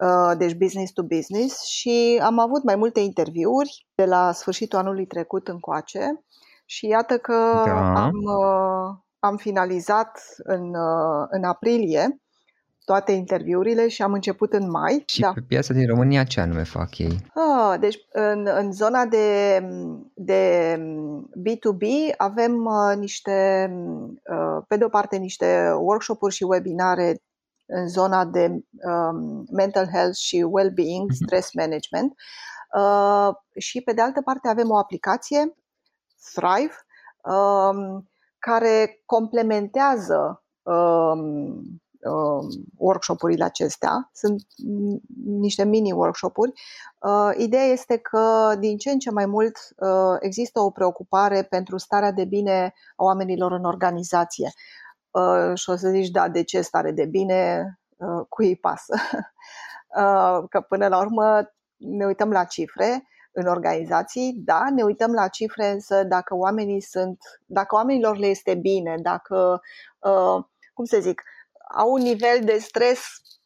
uh, 0.00 0.36
deci 0.36 0.54
business 0.54 0.92
to 0.92 1.02
business, 1.02 1.64
și 1.64 2.20
am 2.22 2.38
avut 2.38 2.62
mai 2.64 2.76
multe 2.76 3.00
interviuri 3.00 3.86
de 3.94 4.04
la 4.04 4.32
sfârșitul 4.32 4.78
anului 4.78 5.06
trecut 5.06 5.48
încoace. 5.48 6.24
Și 6.64 6.86
iată 6.86 7.18
că 7.18 7.62
da. 7.64 8.02
am, 8.04 8.12
uh, 8.12 9.06
am 9.18 9.36
finalizat 9.36 10.20
în, 10.36 10.74
uh, 10.74 11.26
în 11.28 11.44
aprilie 11.44 12.20
toate 12.84 13.12
interviurile 13.12 13.88
și 13.88 14.02
am 14.02 14.12
început 14.12 14.52
în 14.52 14.70
mai. 14.70 15.02
Și 15.06 15.20
da. 15.20 15.30
pe 15.34 15.40
piața 15.48 15.74
din 15.74 15.86
România 15.86 16.24
ce 16.24 16.40
anume 16.40 16.62
fac 16.62 16.98
ei? 16.98 17.18
Ah, 17.34 17.78
deci 17.80 17.98
în, 18.12 18.48
în 18.54 18.72
zona 18.72 19.04
de, 19.06 19.58
de 20.14 20.74
B2B 21.48 22.14
avem 22.16 22.64
uh, 22.64 22.96
niște, 22.96 23.68
uh, 24.30 24.64
pe 24.68 24.76
de 24.76 24.84
o 24.84 24.88
parte, 24.88 25.16
niște 25.16 25.70
workshop-uri 25.78 26.34
și 26.34 26.44
webinare 26.44 27.22
în 27.66 27.88
zona 27.88 28.24
de 28.24 28.46
um, 28.50 29.44
mental 29.50 29.88
health 29.92 30.16
și 30.16 30.46
well-being, 30.50 31.10
uh-huh. 31.10 31.24
stress 31.24 31.54
management. 31.54 32.12
Uh, 32.76 33.28
și 33.58 33.80
pe 33.80 33.92
de 33.92 34.00
altă 34.00 34.20
parte 34.20 34.48
avem 34.48 34.70
o 34.70 34.78
aplicație, 34.78 35.54
Thrive, 36.34 36.74
um, 37.22 38.08
care 38.38 39.02
complementează 39.04 40.42
um, 40.62 41.80
um, 41.98 42.48
workshop-urile 42.76 43.44
acestea. 43.44 44.10
Sunt 44.12 44.46
niște 45.24 45.64
mini-workshop-uri. 45.64 46.52
Uh, 47.00 47.30
ideea 47.36 47.64
este 47.64 47.96
că 47.96 48.54
din 48.58 48.76
ce 48.76 48.90
în 48.90 48.98
ce 48.98 49.10
mai 49.10 49.26
mult 49.26 49.58
uh, 49.76 50.16
există 50.20 50.60
o 50.60 50.70
preocupare 50.70 51.42
pentru 51.42 51.76
starea 51.76 52.12
de 52.12 52.24
bine 52.24 52.74
a 52.96 53.04
oamenilor 53.04 53.52
în 53.52 53.64
organizație. 53.64 54.52
Uh, 55.10 55.52
și 55.54 55.70
o 55.70 55.76
să 55.76 55.88
zici, 55.88 56.08
da, 56.08 56.28
de 56.28 56.42
ce 56.42 56.60
stare 56.60 56.92
de 56.92 57.04
bine? 57.04 57.72
Uh, 57.96 58.26
cui 58.28 58.46
îi 58.46 58.56
pasă? 58.56 58.94
uh, 60.00 60.44
că 60.48 60.60
până 60.68 60.88
la 60.88 60.98
urmă 60.98 61.52
ne 61.76 62.06
uităm 62.06 62.30
la 62.30 62.44
cifre 62.44 63.08
în 63.32 63.46
organizații, 63.46 64.32
da, 64.44 64.64
ne 64.74 64.82
uităm 64.82 65.12
la 65.12 65.28
cifre, 65.28 65.70
însă 65.70 66.02
dacă 66.04 66.34
oamenii 66.34 66.80
sunt, 66.80 67.18
dacă 67.46 67.74
oamenilor 67.74 68.16
le 68.16 68.26
este 68.26 68.54
bine, 68.54 68.94
dacă, 69.02 69.60
uh, 69.98 70.44
cum 70.72 70.84
să 70.84 70.98
zic, 71.00 71.22
au 71.76 71.92
un 71.92 72.02
nivel 72.02 72.44
de 72.44 72.58
stres 72.58 73.00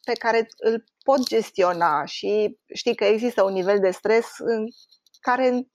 pe 0.05 0.13
care 0.13 0.47
îl 0.57 0.83
pot 1.03 1.27
gestiona 1.27 2.05
și 2.05 2.59
știi 2.73 2.95
că 2.95 3.03
există 3.03 3.43
un 3.43 3.53
nivel 3.53 3.79
de 3.79 3.91
stres 3.91 4.27
în 4.37 4.65
care, 5.19 5.67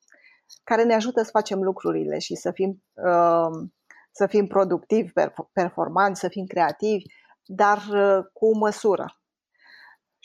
care 0.65 0.83
ne 0.83 0.95
ajută 0.95 1.23
să 1.23 1.31
facem 1.31 1.63
lucrurile 1.63 2.19
și 2.19 2.35
să 2.35 2.51
fim, 2.51 2.83
uh, 2.95 3.69
să 4.13 4.27
fim 4.27 4.47
productivi, 4.47 5.13
performanți, 5.53 6.21
să 6.21 6.29
fim 6.29 6.45
creativi, 6.47 7.05
dar 7.45 7.77
uh, 7.77 8.25
cu 8.33 8.57
măsură. 8.57 9.19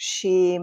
Și 0.03 0.61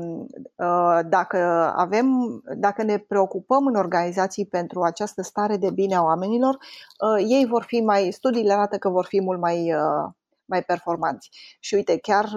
uh, 0.56 0.98
dacă 1.08 1.36
avem, 1.76 2.40
dacă 2.56 2.82
ne 2.82 2.98
preocupăm 2.98 3.66
în 3.66 3.74
organizații 3.74 4.46
pentru 4.46 4.82
această 4.82 5.22
stare 5.22 5.56
de 5.56 5.70
bine 5.70 5.94
a 5.94 6.02
oamenilor, 6.02 6.54
uh, 6.54 7.24
ei 7.28 7.46
vor 7.46 7.62
fi 7.62 7.80
mai, 7.80 8.10
studiile 8.10 8.52
arată 8.52 8.78
că 8.78 8.88
vor 8.88 9.04
fi 9.04 9.20
mult 9.20 9.40
mai, 9.40 9.74
uh, 9.74 10.10
mai 10.44 10.62
performanți. 10.62 11.30
Și 11.60 11.74
uite, 11.74 11.98
chiar 11.98 12.28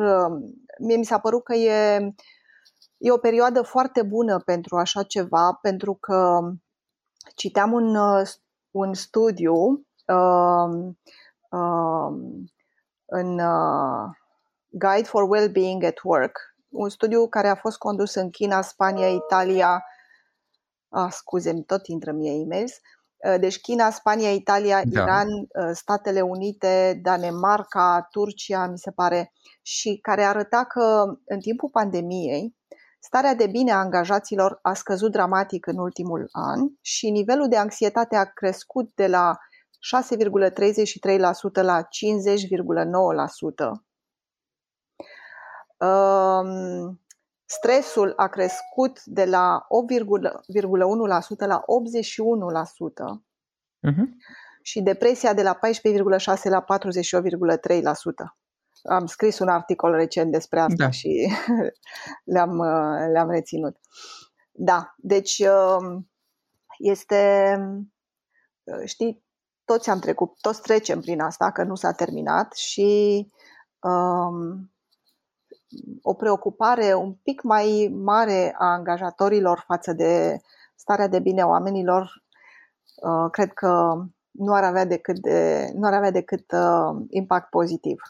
mie 0.79 0.95
mi 0.95 1.05
s-a 1.05 1.19
părut 1.19 1.43
că 1.43 1.53
e, 1.53 1.97
e 2.97 3.11
o 3.11 3.17
perioadă 3.17 3.61
foarte 3.61 4.01
bună 4.01 4.39
pentru 4.39 4.77
așa 4.77 5.03
ceva, 5.03 5.57
pentru 5.61 5.93
că 5.93 6.39
citeam 7.35 7.71
un, 7.71 7.97
un 8.71 8.93
studiu 8.93 9.55
uh, 10.07 10.93
uh, 11.49 12.13
în 13.05 13.39
uh, 13.39 14.09
Guide 14.69 15.07
for 15.07 15.29
Wellbeing 15.29 15.83
at 15.83 15.99
Work, 16.03 16.52
un 16.73 16.89
studiu 16.89 17.27
care 17.27 17.47
a 17.47 17.55
fost 17.55 17.77
condus 17.77 18.13
în 18.13 18.29
China, 18.29 18.61
Spania, 18.61 19.07
Italia, 19.07 19.83
ah, 20.89 21.11
scuze 21.11 21.53
tot 21.65 21.87
intră 21.87 22.11
mie 22.11 22.31
e-mails, 22.31 22.73
uh, 23.27 23.39
deci 23.39 23.59
China, 23.59 23.89
Spania, 23.89 24.31
Italia, 24.31 24.81
da. 24.85 25.01
Iran, 25.01 25.27
uh, 25.27 25.69
Statele 25.73 26.21
Unite, 26.21 26.99
Danemarca, 27.01 28.07
Turcia, 28.11 28.67
mi 28.67 28.77
se 28.77 28.91
pare, 28.91 29.31
și 29.61 29.99
care 30.01 30.23
arăta 30.23 30.63
că 30.63 31.05
în 31.25 31.39
timpul 31.39 31.69
pandemiei 31.69 32.55
starea 32.99 33.35
de 33.35 33.47
bine 33.47 33.71
a 33.71 33.77
angajaților 33.77 34.59
a 34.61 34.73
scăzut 34.73 35.11
dramatic 35.11 35.67
în 35.67 35.77
ultimul 35.77 36.29
an 36.31 36.59
și 36.81 37.09
nivelul 37.09 37.47
de 37.47 37.57
anxietate 37.57 38.15
a 38.15 38.25
crescut 38.25 38.91
de 38.95 39.07
la 39.07 39.37
6,33% 39.79 41.61
la 41.61 41.81
50,9% 41.81 41.87
stresul 47.45 48.13
a 48.15 48.27
crescut 48.27 49.03
de 49.05 49.25
la 49.25 49.67
8,1% 49.67 51.47
la 51.47 51.63
81% 51.63 51.65
uh-huh. 53.91 54.07
și 54.61 54.81
depresia 54.81 55.33
de 55.33 55.43
la 55.43 55.59
14,6% 55.59 55.61
la 56.43 56.65
48,3%. 56.73 56.73
Am 58.83 59.05
scris 59.05 59.39
un 59.39 59.47
articol 59.47 59.91
recent 59.91 60.31
despre 60.31 60.59
asta 60.59 60.83
da. 60.83 60.89
și 60.89 61.33
le-am, 62.33 62.61
le-am 63.11 63.29
reținut. 63.29 63.77
Da, 64.51 64.93
deci 64.97 65.43
um, 65.79 66.09
este, 66.77 67.55
știi, 68.85 69.23
toți 69.65 69.89
am 69.89 69.99
trecut, 69.99 70.39
toți 70.41 70.61
trecem 70.61 70.99
prin 70.99 71.21
asta, 71.21 71.51
că 71.51 71.63
nu 71.63 71.75
s-a 71.75 71.91
terminat 71.91 72.53
și 72.53 73.27
um, 73.79 74.72
o 76.01 76.13
preocupare 76.13 76.93
un 76.93 77.13
pic 77.13 77.41
mai 77.41 77.95
mare 78.03 78.55
a 78.57 78.65
angajatorilor 78.65 79.63
față 79.67 79.93
de 79.93 80.41
starea 80.75 81.07
de 81.07 81.19
bine 81.19 81.41
a 81.41 81.47
oamenilor, 81.47 82.23
uh, 82.95 83.29
cred 83.31 83.53
că 83.53 84.03
nu 84.31 84.53
ar 84.53 84.63
avea 84.63 84.85
decât, 84.85 85.19
de, 85.19 85.69
nu 85.73 85.87
ar 85.87 85.93
avea 85.93 86.11
decât 86.11 86.51
uh, 86.51 87.05
impact 87.09 87.49
pozitiv 87.49 88.01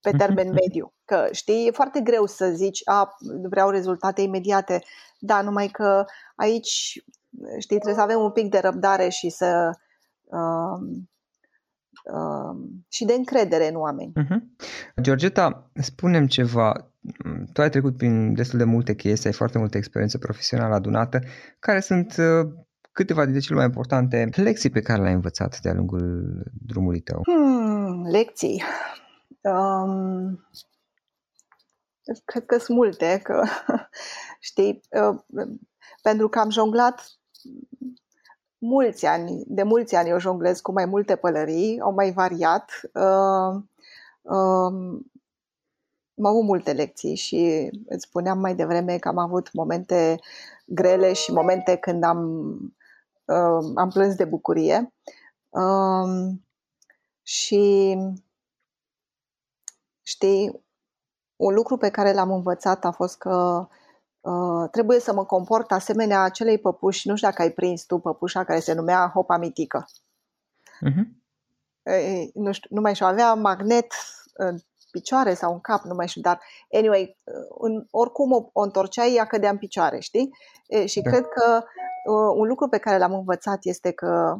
pe 0.00 0.10
termen 0.10 0.46
mhm. 0.46 0.56
mediu. 0.62 0.94
Că 1.04 1.28
știi, 1.32 1.66
e 1.66 1.70
foarte 1.70 2.00
greu 2.00 2.26
să 2.26 2.50
zici, 2.50 2.80
a, 2.84 3.16
vreau 3.48 3.70
rezultate 3.70 4.20
imediate, 4.22 4.82
da, 5.18 5.42
numai 5.42 5.68
că 5.68 6.04
aici, 6.36 7.02
știi, 7.58 7.76
trebuie 7.76 7.94
să 7.94 8.00
avem 8.00 8.20
un 8.20 8.30
pic 8.30 8.50
de 8.50 8.58
răbdare 8.58 9.08
și 9.08 9.28
să 9.28 9.70
uh, 9.70 9.88
Um, 10.30 11.10
și 12.88 13.04
de 13.04 13.12
încredere 13.12 13.68
în 13.68 13.76
oameni. 13.76 14.12
Uh-huh. 14.16 14.38
Georgeta, 15.00 15.70
spunem 15.74 16.26
ceva. 16.26 16.92
Tu 17.52 17.60
ai 17.60 17.70
trecut 17.70 17.96
prin 17.96 18.34
destul 18.34 18.58
de 18.58 18.64
multe 18.64 18.94
chestii, 18.94 19.28
ai 19.28 19.34
foarte 19.34 19.58
multă 19.58 19.76
experiență 19.76 20.18
profesională 20.18 20.74
adunată. 20.74 21.20
Care 21.58 21.80
sunt 21.80 22.16
uh, 22.18 22.52
câteva 22.92 23.22
dintre 23.22 23.40
cele 23.40 23.56
mai 23.56 23.64
importante 23.64 24.28
lecții 24.34 24.70
pe 24.70 24.80
care 24.80 25.02
le-ai 25.02 25.14
învățat 25.14 25.60
de-a 25.60 25.74
lungul 25.74 26.24
drumului 26.66 27.00
tău? 27.00 27.22
Hmm, 27.22 28.02
lecții. 28.10 28.62
Um, 29.40 30.48
cred 32.24 32.46
că 32.46 32.58
sunt 32.58 32.76
multe, 32.76 33.20
că 33.22 33.42
știi, 34.48 34.80
uh, 34.90 35.46
pentru 36.02 36.28
că 36.28 36.38
am 36.38 36.50
jonglat 36.50 37.20
mulți 38.60 39.06
ani, 39.06 39.42
de 39.46 39.62
mulți 39.62 39.94
ani 39.94 40.08
eu 40.08 40.18
jonglez 40.18 40.60
cu 40.60 40.72
mai 40.72 40.84
multe 40.84 41.16
pălării, 41.16 41.80
au 41.80 41.92
mai 41.92 42.12
variat. 42.12 42.70
Uh, 42.94 43.62
uh, 44.22 45.00
am 46.16 46.26
avut 46.26 46.42
multe 46.42 46.72
lecții 46.72 47.14
și 47.14 47.70
îți 47.86 48.06
spuneam 48.06 48.38
mai 48.38 48.54
devreme 48.54 48.98
că 48.98 49.08
am 49.08 49.18
avut 49.18 49.52
momente 49.52 50.20
grele 50.64 51.12
și 51.12 51.32
momente 51.32 51.76
când 51.76 52.04
am, 52.04 52.28
uh, 53.24 53.72
am 53.74 53.88
plâns 53.92 54.14
de 54.14 54.24
bucurie. 54.24 54.94
Uh, 55.48 56.32
și 57.22 57.96
știi, 60.02 60.64
un 61.36 61.54
lucru 61.54 61.76
pe 61.76 61.90
care 61.90 62.12
l-am 62.12 62.30
învățat 62.30 62.84
a 62.84 62.90
fost 62.90 63.18
că 63.18 63.68
uh, 64.20 64.68
trebuie 64.70 65.00
să 65.00 65.12
mă 65.12 65.24
comport 65.24 65.72
asemenea 65.72 66.22
acelei 66.22 66.58
păpuși, 66.58 67.08
nu 67.08 67.16
știu 67.16 67.28
dacă 67.28 67.42
ai 67.42 67.50
prins 67.50 67.84
tu 67.84 67.98
păpușa 67.98 68.44
care 68.44 68.60
se 68.60 68.72
numea 68.72 69.10
hopa 69.14 69.36
mitică. 69.36 69.84
Uh-huh. 70.88 71.18
E, 71.82 72.30
nu, 72.34 72.52
știu, 72.52 72.68
nu 72.70 72.80
mai 72.80 72.94
știu, 72.94 73.06
avea 73.06 73.34
magnet 73.34 73.92
în 74.32 74.58
picioare 74.90 75.34
sau 75.34 75.52
în 75.52 75.60
cap, 75.60 75.82
nu 75.82 75.94
mai 75.94 76.08
știu, 76.08 76.20
dar 76.20 76.40
anyway, 76.72 77.18
în, 77.58 77.86
oricum 77.90 78.32
o, 78.32 78.48
o 78.52 78.60
întorceai, 78.60 79.14
ea 79.14 79.24
cădea 79.24 79.50
în 79.50 79.58
picioare, 79.58 79.98
știi? 79.98 80.30
E, 80.66 80.86
și 80.86 81.00
da. 81.00 81.10
cred 81.10 81.26
că 81.28 81.62
uh, 82.04 82.32
un 82.34 82.46
lucru 82.48 82.68
pe 82.68 82.78
care 82.78 82.98
l-am 82.98 83.12
învățat 83.14 83.58
este 83.62 83.92
că 83.92 84.36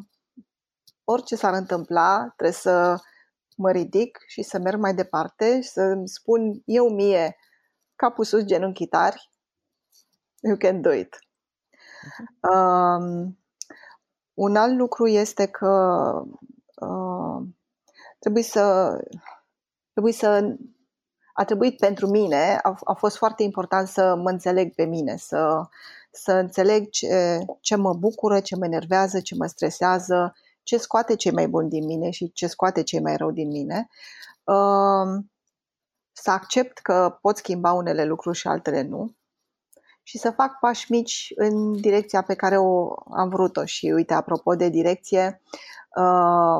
orice 1.04 1.36
s-ar 1.36 1.54
întâmpla, 1.54 2.32
trebuie 2.36 2.56
să 2.56 3.00
mă 3.56 3.70
ridic 3.70 4.18
și 4.26 4.42
să 4.42 4.58
merg 4.58 4.80
mai 4.80 4.94
departe 4.94 5.60
și 5.60 5.68
să 5.68 5.80
îmi 5.80 6.08
spun 6.08 6.62
eu 6.64 6.88
mie, 6.88 7.36
capul 7.96 8.24
sus, 8.24 8.44
genunchii 8.44 8.86
tari, 8.86 9.29
you 10.40 10.56
can 10.56 10.82
do 10.82 10.92
it. 10.92 11.16
Uh-huh. 11.16 12.50
Um, 12.50 13.38
un 14.34 14.56
alt 14.56 14.76
lucru 14.76 15.06
este 15.06 15.46
că 15.46 16.12
uh, 16.74 17.42
trebuie 18.18 18.42
să 18.42 18.96
trebuie 19.92 20.12
să 20.12 20.56
a 21.32 21.44
trebuit 21.44 21.76
pentru 21.76 22.06
mine, 22.06 22.58
a, 22.62 22.78
a 22.84 22.92
fost 22.94 23.16
foarte 23.16 23.42
important 23.42 23.88
să 23.88 24.14
mă 24.14 24.30
înțeleg 24.30 24.74
pe 24.74 24.84
mine, 24.84 25.16
să, 25.16 25.68
să 26.10 26.32
înțeleg 26.32 26.88
ce, 26.90 27.44
ce 27.60 27.76
mă 27.76 27.94
bucură, 27.94 28.40
ce 28.40 28.56
mă 28.56 28.64
enervează, 28.64 29.20
ce 29.20 29.34
mă 29.34 29.46
stresează, 29.46 30.34
ce 30.62 30.76
scoate 30.76 31.16
cei 31.16 31.32
mai 31.32 31.48
buni 31.48 31.68
din 31.68 31.84
mine 31.84 32.10
și 32.10 32.32
ce 32.32 32.46
scoate 32.46 32.82
cei 32.82 33.00
mai 33.00 33.16
rău 33.16 33.30
din 33.30 33.48
mine. 33.48 33.88
Uh, 34.44 35.24
să 36.12 36.30
accept 36.30 36.78
că 36.78 37.18
pot 37.20 37.36
schimba 37.36 37.72
unele 37.72 38.04
lucruri 38.04 38.36
și 38.36 38.46
altele 38.46 38.82
nu 38.82 39.14
și 40.02 40.18
să 40.18 40.30
fac 40.30 40.58
pași 40.58 40.92
mici 40.92 41.32
în 41.36 41.72
direcția 41.80 42.22
pe 42.22 42.34
care 42.34 42.56
o 42.58 42.94
am 43.16 43.28
vrut-o. 43.28 43.64
Și 43.64 43.86
uite, 43.94 44.14
apropo 44.14 44.54
de 44.54 44.68
direcție 44.68 45.42
uh, 45.96 46.58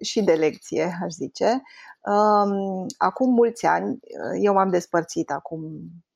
și 0.00 0.22
de 0.22 0.32
lecție, 0.32 0.98
aș 1.02 1.12
zice, 1.12 1.62
uh, 2.00 2.86
acum 2.98 3.32
mulți 3.32 3.66
ani, 3.66 3.98
eu 4.40 4.52
m-am 4.52 4.70
despărțit 4.70 5.30
acum 5.30 5.62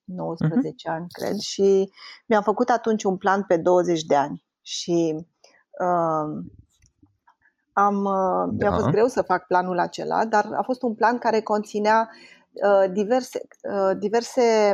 19 0.04 0.68
uh-huh. 0.68 0.92
ani, 0.92 1.06
cred, 1.08 1.36
și 1.36 1.92
mi-am 2.26 2.42
făcut 2.42 2.68
atunci 2.68 3.04
un 3.04 3.16
plan 3.16 3.42
pe 3.42 3.56
20 3.56 4.02
de 4.02 4.16
ani. 4.16 4.44
Și 4.62 5.26
uh, 5.80 6.44
am, 7.72 8.02
da. 8.02 8.68
mi-a 8.68 8.72
fost 8.72 8.88
greu 8.88 9.06
să 9.06 9.22
fac 9.22 9.46
planul 9.46 9.78
acela, 9.78 10.24
dar 10.24 10.48
a 10.52 10.62
fost 10.62 10.82
un 10.82 10.94
plan 10.94 11.18
care 11.18 11.40
conținea 11.40 12.10
uh, 12.52 12.90
diverse, 12.92 13.40
uh, 13.72 13.96
diverse 13.98 14.72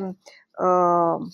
uh, 0.59 1.27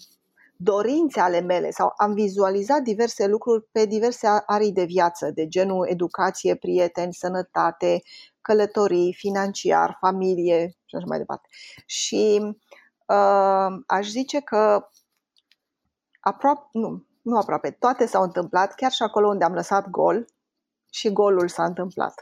dorințe 0.63 1.21
ale 1.21 1.41
mele 1.41 1.71
sau 1.71 1.93
am 1.97 2.15
vizualizat 2.15 2.81
diverse 2.83 3.27
lucruri 3.27 3.69
pe 3.73 3.85
diverse 3.85 4.27
arii 4.47 4.73
de 4.73 4.85
viață, 4.85 5.31
de 5.31 5.49
genul 5.49 5.87
educație, 5.89 6.55
prieteni, 6.55 7.15
sănătate, 7.15 8.03
călătorii, 8.41 9.15
financiar, 9.15 9.97
familie 10.01 10.77
și 10.85 10.95
așa 10.95 11.05
mai 11.07 11.19
departe. 11.19 11.49
Și 11.87 12.41
uh, 13.07 13.81
aș 13.87 14.09
zice 14.09 14.41
că 14.41 14.89
aproape, 16.21 16.69
nu, 16.73 17.07
nu 17.23 17.37
aproape, 17.37 17.71
toate 17.71 18.07
s-au 18.07 18.23
întâmplat, 18.23 18.75
chiar 18.75 18.91
și 18.91 19.03
acolo 19.03 19.29
unde 19.29 19.45
am 19.45 19.55
lăsat 19.55 19.89
gol 19.89 20.25
și 20.91 21.13
golul 21.13 21.49
s-a 21.49 21.65
întâmplat. 21.65 22.15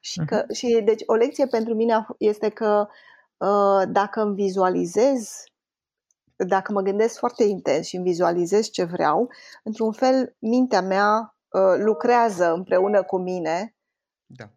Și, 0.00 0.20
că, 0.26 0.42
uh-huh. 0.42 0.56
și 0.56 0.80
deci 0.84 1.02
o 1.06 1.14
lecție 1.14 1.46
pentru 1.46 1.74
mine 1.74 2.06
este 2.18 2.48
că 2.48 2.86
uh, 3.36 3.82
dacă 3.88 4.20
îmi 4.20 4.34
vizualizez 4.34 5.44
dacă 6.36 6.72
mă 6.72 6.80
gândesc 6.80 7.18
foarte 7.18 7.44
intens 7.44 7.86
și 7.86 7.96
îmi 7.96 8.04
vizualizez 8.04 8.70
ce 8.70 8.84
vreau, 8.84 9.28
într-un 9.62 9.92
fel 9.92 10.36
mintea 10.38 10.80
mea 10.80 11.36
uh, 11.48 11.84
lucrează 11.84 12.52
împreună 12.52 13.02
cu 13.02 13.18
mine 13.18 13.76
da. 14.26 14.50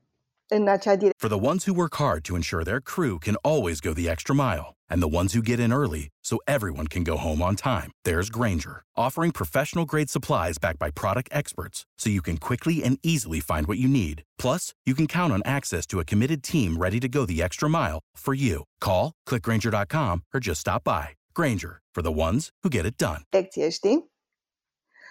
în 0.48 0.68
acea 0.68 0.96
direcție. 0.96 1.28
For 1.28 1.38
the 1.38 1.48
ones 1.50 1.66
who 1.66 1.76
work 1.76 1.96
hard 1.96 2.22
to 2.24 2.36
ensure 2.36 2.64
their 2.64 2.82
crew 2.82 3.18
can 3.18 3.36
always 3.42 3.80
go 3.80 3.94
the 3.94 4.10
extra 4.10 4.36
mile 4.36 4.76
and 4.90 5.02
the 5.02 5.16
ones 5.20 5.34
who 5.34 5.42
get 5.42 5.60
in 5.60 5.74
early 5.74 6.10
so 6.24 6.38
everyone 6.48 6.88
can 6.88 7.04
go 7.04 7.18
home 7.18 7.42
on 7.42 7.56
time, 7.56 7.92
there's 8.04 8.30
Granger, 8.30 8.84
offering 8.96 9.32
professional 9.32 9.86
grade 9.86 10.10
supplies 10.10 10.58
backed 10.58 10.80
by 10.80 10.90
product 10.92 11.30
experts 11.32 11.86
so 11.98 12.10
you 12.10 12.22
can 12.22 12.38
quickly 12.38 12.84
and 12.84 12.98
easily 13.04 13.40
find 13.40 13.68
what 13.68 13.78
you 13.78 13.88
need. 13.88 14.24
Plus, 14.38 14.74
you 14.86 14.96
can 14.96 15.08
count 15.08 15.34
on 15.34 15.42
access 15.46 15.86
to 15.88 16.00
a 16.00 16.06
committed 16.06 16.44
team 16.44 16.78
ready 16.78 17.00
to 17.00 17.10
go 17.10 17.26
the 17.26 17.42
extra 17.42 17.70
mile 17.70 18.00
for 18.16 18.34
you. 18.34 18.64
Call, 18.80 19.14
clickgranger.com 19.28 20.24
or 20.34 20.40
just 20.40 20.62
stop 20.62 20.84
by. 20.84 21.17
Granger, 21.40 21.84
for 21.92 22.02
the 22.04 22.12
ones 22.12 22.52
who 22.62 22.70
get 22.70 22.86
it 22.86 22.98
done. 22.98 23.22
Lecție, 23.30 23.70
știi? 23.70 24.12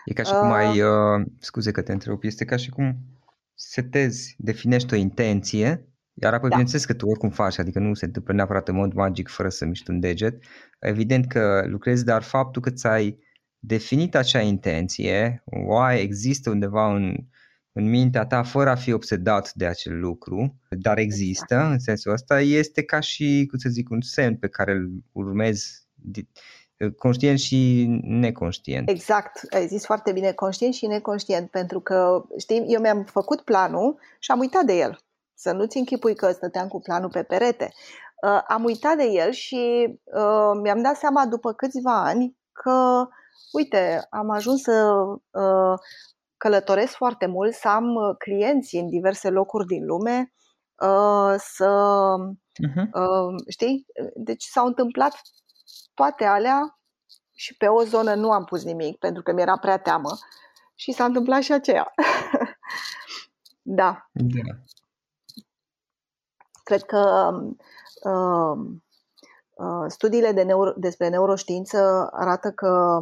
E 0.05 0.13
ca 0.13 0.23
și 0.23 0.33
uh... 0.33 0.39
cum 0.39 0.53
ai, 0.53 0.81
uh, 0.81 1.27
scuze 1.41 1.71
că 1.71 1.83
te 1.83 1.93
întrerup, 1.93 2.23
este 2.23 2.45
ca 2.45 2.57
și 2.57 2.71
cum 2.71 2.97
setezi, 3.55 4.35
definești 4.39 4.95
o 4.95 4.97
intenție, 4.97 5.89
iar 6.15 6.35
apoi 6.35 6.49
da. 6.49 6.49
bineînțeles 6.49 6.85
că 6.85 6.95
tu 6.95 7.07
oricum 7.07 7.31
faci, 7.31 7.59
adică 7.59 7.79
nu 7.79 7.95
se 7.95 8.05
întâmplă 8.05 8.33
neapărat 8.35 8.69
în 8.69 8.75
mod 8.75 8.93
magic 8.93 9.29
fără 9.29 9.49
să 9.49 9.65
miști 9.65 9.91
un 9.91 10.01
deget. 10.01 10.43
Evident 10.79 11.27
că 11.27 11.65
lucrezi, 11.67 12.05
dar 12.05 12.23
faptul 12.23 12.63
că 12.63 12.71
ți-ai 12.71 13.19
definit 13.59 14.15
acea 14.15 14.41
intenție, 14.41 15.43
o 15.45 15.79
ai, 15.79 16.03
există 16.03 16.51
undeva 16.51 16.95
în, 16.95 17.17
în 17.73 17.89
mintea 17.89 18.27
ta 18.27 18.43
fără 18.43 18.71
a 18.71 18.75
fi 18.75 18.93
obsedat 18.93 19.53
de 19.53 19.67
acel 19.67 19.99
lucru, 19.99 20.61
dar 20.69 20.99
există 20.99 21.55
exact. 21.55 21.73
în 21.73 21.79
sensul 21.79 22.13
ăsta, 22.13 22.41
este 22.41 22.83
ca 22.83 23.01
și, 23.01 23.47
cum 23.51 23.59
să 23.59 23.69
zic, 23.69 23.91
un 23.91 24.01
semn 24.01 24.37
pe 24.37 24.49
care 24.49 24.73
îl 24.73 24.91
urmezi 25.13 25.86
conștient 26.99 27.39
și 27.39 27.87
neconștient. 28.03 28.89
Exact, 28.89 29.41
ai 29.51 29.67
zis 29.67 29.85
foarte 29.85 30.13
bine, 30.13 30.33
conștient 30.33 30.75
și 30.75 30.87
neconștient, 30.87 31.51
pentru 31.51 31.81
că, 31.81 32.25
știi, 32.39 32.65
eu 32.67 32.81
mi-am 32.81 33.05
făcut 33.05 33.41
planul 33.41 33.99
și 34.19 34.31
am 34.31 34.39
uitat 34.39 34.65
de 34.65 34.77
el. 34.77 34.99
Să 35.35 35.53
nu-ți 35.53 35.77
închipui 35.77 36.15
că 36.15 36.31
stăteam 36.31 36.69
cu 36.69 36.81
planul 36.81 37.11
pe 37.11 37.23
perete. 37.23 37.73
Uh, 38.23 38.41
am 38.49 38.65
uitat 38.65 38.97
de 38.97 39.05
el 39.05 39.31
și 39.31 39.87
uh, 40.05 40.61
mi-am 40.63 40.83
dat 40.83 40.97
seama 40.97 41.27
după 41.27 41.53
câțiva 41.53 42.05
ani 42.05 42.37
că, 42.53 43.07
uite, 43.53 44.07
am 44.11 44.31
ajuns 44.31 44.63
să 44.63 44.95
uh, 45.31 45.79
călătoresc 46.37 46.95
foarte 46.95 47.27
mult, 47.27 47.55
să 47.55 47.69
am 47.69 47.95
uh, 47.95 48.17
clienți 48.19 48.77
în 48.77 48.89
diverse 48.89 49.31
locuri 49.31 49.67
din 49.67 49.85
lume, 49.85 50.33
uh, 50.83 51.35
să, 51.39 51.71
uh-huh. 52.69 52.91
uh, 52.93 53.35
știi, 53.49 53.87
deci 54.15 54.45
s-au 54.45 54.67
întâmplat 54.67 55.21
toate 55.97 56.25
alea 56.25 56.79
și 57.33 57.57
pe 57.57 57.67
o 57.67 57.83
zonă 57.83 58.15
nu 58.15 58.33
am 58.33 58.45
pus 58.45 58.65
nimic 58.65 58.99
pentru 58.99 59.23
că 59.23 59.33
mi-era 59.33 59.59
prea 59.59 59.79
teamă 59.79 60.11
și 60.75 60.93
s-a 60.93 61.05
întâmplat 61.05 61.43
și 61.43 61.53
aceea. 61.53 61.95
da. 63.81 64.09
da. 64.13 64.55
Cred 66.63 66.83
că 66.83 67.31
uh, 68.03 68.59
uh, 69.55 69.85
studiile 69.87 70.33
de 70.33 70.43
neuro, 70.43 70.73
despre 70.77 71.09
neuroștiință 71.09 72.09
arată 72.13 72.53
că 72.53 73.01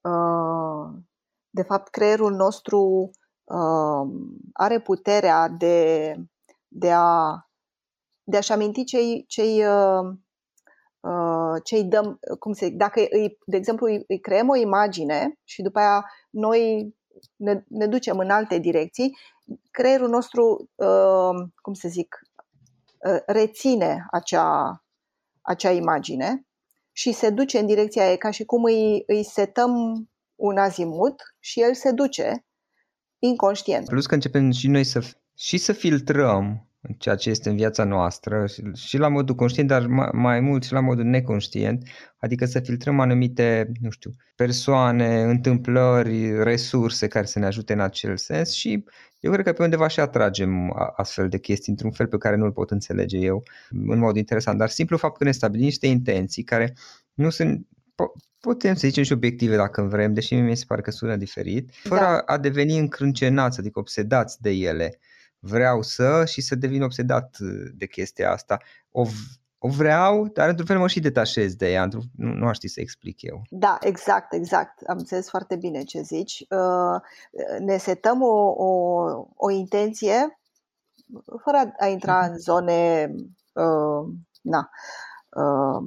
uh, 0.00 0.98
de 1.50 1.62
fapt 1.62 1.88
creierul 1.88 2.32
nostru 2.32 3.10
uh, 3.44 4.10
are 4.52 4.80
puterea 4.80 5.48
de, 5.48 6.14
de 6.68 6.92
a 6.92 7.44
de 8.22 8.36
a-și 8.36 8.52
aminti 8.52 8.84
cei, 8.84 9.24
cei 9.28 9.66
uh, 9.66 10.00
Uh, 10.00 10.16
ce 11.64 11.74
îi 11.76 11.84
dăm, 11.84 12.18
cum 12.38 12.52
se, 12.52 12.68
dacă 12.68 13.00
îi, 13.10 13.38
de 13.46 13.56
exemplu 13.56 13.86
îi, 13.86 14.04
îi 14.08 14.20
creăm 14.20 14.48
o 14.48 14.56
imagine 14.56 15.38
și 15.44 15.62
după 15.62 15.78
aia 15.78 16.04
noi 16.30 16.94
ne, 17.36 17.62
ne 17.68 17.86
ducem 17.86 18.18
în 18.18 18.30
alte 18.30 18.58
direcții, 18.58 19.16
creierul 19.70 20.08
nostru, 20.08 20.70
uh, 20.74 21.48
cum 21.62 21.72
să 21.72 21.88
zic, 21.88 22.18
uh, 22.98 23.20
reține 23.26 24.06
acea, 24.10 24.84
acea 25.40 25.70
imagine 25.70 26.46
și 26.92 27.12
se 27.12 27.30
duce 27.30 27.58
în 27.58 27.66
direcția 27.66 28.10
ei 28.10 28.18
ca 28.18 28.30
și 28.30 28.44
cum 28.44 28.64
îi, 28.64 29.02
îi 29.06 29.24
setăm 29.24 29.72
un 30.34 30.58
azimut 30.58 31.22
și 31.38 31.60
el 31.60 31.74
se 31.74 31.90
duce 31.90 32.44
inconștient. 33.18 33.88
Plus 33.88 34.06
că 34.06 34.14
începem 34.14 34.50
și 34.50 34.68
noi 34.68 34.84
să, 34.84 35.00
și 35.34 35.58
să 35.58 35.72
filtrăm 35.72 36.69
în 36.82 36.94
ceea 36.98 37.14
ce 37.14 37.30
este 37.30 37.48
în 37.48 37.56
viața 37.56 37.84
noastră 37.84 38.44
și 38.74 38.98
la 38.98 39.08
modul 39.08 39.34
conștient, 39.34 39.68
dar 39.68 39.86
mai 40.12 40.40
mult 40.40 40.64
și 40.64 40.72
la 40.72 40.80
modul 40.80 41.04
neconștient, 41.04 41.88
adică 42.18 42.44
să 42.44 42.60
filtrăm 42.60 43.00
anumite, 43.00 43.72
nu 43.80 43.90
știu, 43.90 44.10
persoane, 44.36 45.22
întâmplări, 45.22 46.42
resurse 46.42 47.08
care 47.08 47.26
să 47.26 47.38
ne 47.38 47.46
ajute 47.46 47.72
în 47.72 47.80
acel 47.80 48.16
sens 48.16 48.52
și 48.52 48.84
eu 49.20 49.32
cred 49.32 49.44
că 49.44 49.52
pe 49.52 49.62
undeva 49.62 49.88
și 49.88 50.00
atragem 50.00 50.74
astfel 50.96 51.28
de 51.28 51.38
chestii 51.38 51.72
într-un 51.72 51.90
fel 51.90 52.06
pe 52.06 52.18
care 52.18 52.36
nu-l 52.36 52.52
pot 52.52 52.70
înțelege 52.70 53.18
eu 53.18 53.42
în 53.70 53.98
mod 53.98 54.16
interesant, 54.16 54.58
dar 54.58 54.68
simplu 54.68 54.96
fapt 54.96 55.16
că 55.16 55.24
ne 55.24 55.32
stabilim 55.32 55.64
niște 55.64 55.86
intenții 55.86 56.42
care 56.42 56.74
nu 57.14 57.30
sunt 57.30 57.66
putem 58.40 58.74
să 58.74 58.86
zicem 58.86 59.02
și 59.02 59.12
obiective 59.12 59.56
dacă 59.56 59.82
vrem, 59.82 60.12
deși 60.14 60.34
mi 60.34 60.56
se 60.56 60.64
pare 60.66 60.80
că 60.80 60.90
sună 60.90 61.16
diferit, 61.16 61.70
fără 61.72 62.00
da. 62.00 62.22
a 62.26 62.38
deveni 62.38 62.78
încrâncenați, 62.78 63.58
adică 63.58 63.78
obsedați 63.78 64.40
de 64.42 64.50
ele 64.50 64.98
vreau 65.40 65.82
să 65.82 66.24
și 66.26 66.40
să 66.40 66.54
devin 66.54 66.82
obsedat 66.82 67.36
uh, 67.40 67.70
de 67.74 67.86
chestia 67.86 68.30
asta. 68.32 68.58
O, 68.90 69.04
o 69.58 69.68
vreau, 69.68 70.28
dar 70.28 70.48
într-un 70.48 70.66
fel 70.66 70.78
mă 70.78 70.88
și 70.88 71.00
detașez 71.00 71.54
de 71.54 71.70
ea, 71.70 71.88
nu, 71.92 72.00
nu 72.16 72.46
aș 72.46 72.56
ști 72.56 72.68
să 72.68 72.80
explic 72.80 73.22
eu. 73.22 73.42
Da, 73.50 73.78
exact, 73.80 74.32
exact. 74.32 74.80
Am 74.86 74.98
înțeles 74.98 75.28
foarte 75.28 75.56
bine 75.56 75.82
ce 75.82 76.00
zici. 76.00 76.46
Uh, 76.50 77.00
ne 77.58 77.76
setăm 77.76 78.22
o, 78.22 78.54
o, 78.56 78.68
o 79.34 79.50
intenție 79.50 80.40
fără 81.42 81.72
a 81.78 81.86
intra 81.86 82.26
în 82.26 82.38
zone 82.38 83.10
uh, 83.52 84.14
na, 84.42 84.70
uh, 85.30 85.82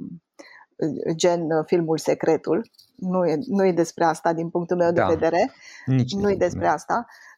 gen 1.16 1.62
filmul 1.66 1.98
Secretul. 1.98 2.70
Nu 2.96 3.26
e, 3.26 3.38
nu 3.46 3.64
e 3.64 3.72
despre 3.72 4.04
asta 4.04 4.32
din 4.32 4.50
punctul 4.50 4.76
meu 4.76 4.92
da. 4.92 5.06
de 5.06 5.14
vedere. 5.14 5.52
Nici 5.86 6.14
nu 6.14 6.30
e 6.30 6.36
despre 6.36 6.66
asta. 6.66 7.06
Uh, 7.08 7.33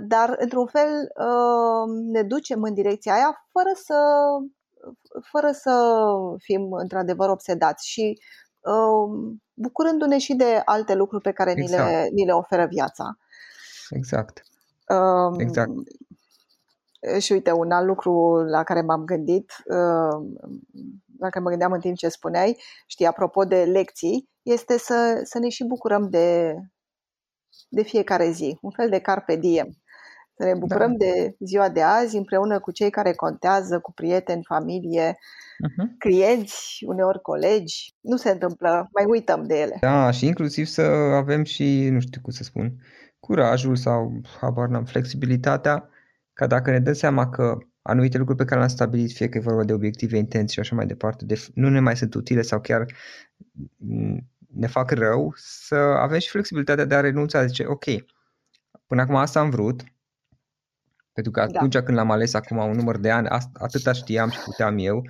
dar 0.00 0.36
într-un 0.38 0.66
fel 0.66 1.12
uh, 1.16 2.02
ne 2.12 2.22
ducem 2.22 2.62
în 2.62 2.74
direcția 2.74 3.14
aia 3.14 3.46
fără 3.52 3.70
să, 3.74 3.96
fără 5.30 5.50
să 5.52 5.94
fim 6.38 6.72
într-adevăr 6.72 7.28
obsedați 7.28 7.88
și 7.88 8.18
uh, 8.60 9.36
bucurându-ne 9.54 10.18
și 10.18 10.34
de 10.34 10.62
alte 10.64 10.94
lucruri 10.94 11.22
pe 11.22 11.32
care 11.32 11.50
exact. 11.50 11.70
ni, 11.70 11.76
le, 11.76 11.96
exact. 11.96 12.12
ni 12.12 12.24
le 12.24 12.32
oferă 12.32 12.66
viața. 12.66 13.18
Exact. 13.90 14.42
Um, 14.88 15.40
exact. 15.40 15.70
Și 17.18 17.32
uite, 17.32 17.52
un 17.52 17.70
alt 17.70 17.86
lucru 17.86 18.34
la 18.34 18.62
care 18.62 18.80
m-am 18.80 19.04
gândit, 19.04 19.52
la 21.18 21.28
care 21.28 21.40
mă 21.40 21.48
gândeam 21.48 21.72
în 21.72 21.80
timp 21.80 21.96
ce 21.96 22.08
spuneai, 22.08 22.56
știi, 22.86 23.06
apropo 23.06 23.44
de 23.44 23.64
lecții, 23.64 24.28
este 24.42 24.78
să, 24.78 25.20
să 25.24 25.38
ne 25.38 25.48
și 25.48 25.64
bucurăm 25.64 26.08
de, 26.08 26.54
de 27.70 27.82
fiecare 27.82 28.30
zi, 28.30 28.58
un 28.60 28.70
fel 28.70 28.88
de 28.88 28.98
carpe 28.98 29.36
diem. 29.36 29.68
Să 30.36 30.44
ne 30.46 30.54
bucurăm 30.54 30.96
da. 30.96 31.04
de 31.04 31.36
ziua 31.38 31.68
de 31.68 31.82
azi 31.82 32.16
împreună 32.16 32.60
cu 32.60 32.70
cei 32.70 32.90
care 32.90 33.12
contează, 33.12 33.78
cu 33.78 33.92
prieteni, 33.92 34.44
familie, 34.48 35.12
uh-huh. 35.12 35.98
clienți, 35.98 36.84
uneori 36.86 37.20
colegi. 37.20 37.94
Nu 38.00 38.16
se 38.16 38.30
întâmplă, 38.30 38.88
mai 38.92 39.04
uităm 39.08 39.42
de 39.46 39.60
ele. 39.60 39.76
Da, 39.80 40.10
și 40.10 40.26
inclusiv 40.26 40.66
să 40.66 40.82
avem 41.14 41.44
și, 41.44 41.88
nu 41.88 42.00
știu 42.00 42.20
cum 42.20 42.32
să 42.32 42.42
spun, 42.42 42.74
curajul 43.18 43.76
sau, 43.76 44.20
habar 44.40 44.68
n-am, 44.68 44.84
flexibilitatea 44.84 45.88
ca 46.32 46.46
dacă 46.46 46.70
ne 46.70 46.78
dăm 46.78 46.92
seama 46.92 47.28
că 47.28 47.58
anumite 47.82 48.18
lucruri 48.18 48.38
pe 48.38 48.44
care 48.44 48.56
le-am 48.56 48.72
stabilit, 48.72 49.12
fie 49.12 49.28
că 49.28 49.38
e 49.38 49.40
vorba 49.40 49.64
de 49.64 49.72
obiective 49.72 50.16
intense 50.16 50.52
și 50.52 50.60
așa 50.60 50.74
mai 50.74 50.86
departe, 50.86 51.24
de, 51.24 51.44
nu 51.54 51.68
ne 51.68 51.80
mai 51.80 51.96
sunt 51.96 52.14
utile 52.14 52.42
sau 52.42 52.60
chiar 52.60 52.86
ne 54.52 54.66
fac 54.66 54.90
rău, 54.90 55.32
să 55.36 55.74
avem 55.74 56.18
și 56.18 56.28
flexibilitatea 56.28 56.84
de 56.84 56.94
a 56.94 57.00
renunța, 57.00 57.46
zice, 57.46 57.66
ok, 57.66 57.84
până 58.86 59.00
acum 59.00 59.14
asta 59.14 59.40
am 59.40 59.50
vrut, 59.50 59.82
pentru 61.12 61.32
că 61.32 61.40
da. 61.40 61.58
atunci 61.58 61.72
da. 61.72 61.82
când 61.82 61.96
l-am 61.96 62.10
ales 62.10 62.34
acum 62.34 62.56
un 62.56 62.76
număr 62.76 62.96
de 62.96 63.10
ani, 63.10 63.28
atâta 63.52 63.92
știam 63.92 64.30
și 64.30 64.38
puteam 64.38 64.78
eu, 64.78 65.02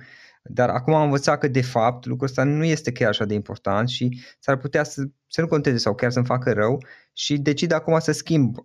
dar 0.43 0.69
acum 0.69 0.93
am 0.93 1.03
învățat 1.03 1.39
că 1.39 1.47
de 1.47 1.61
fapt 1.61 2.05
lucrul 2.05 2.27
ăsta 2.27 2.43
nu 2.43 2.63
este 2.63 2.91
chiar 2.91 3.09
așa 3.09 3.25
de 3.25 3.33
important 3.33 3.89
și 3.89 4.21
s-ar 4.39 4.57
putea 4.57 4.83
să, 4.83 5.03
să 5.27 5.41
nu 5.41 5.47
conteze 5.47 5.77
sau 5.77 5.95
chiar 5.95 6.11
să-mi 6.11 6.25
facă 6.25 6.53
rău 6.53 6.83
și 7.13 7.37
decid 7.37 7.71
acum 7.71 7.99
să 7.99 8.11
schimb 8.11 8.55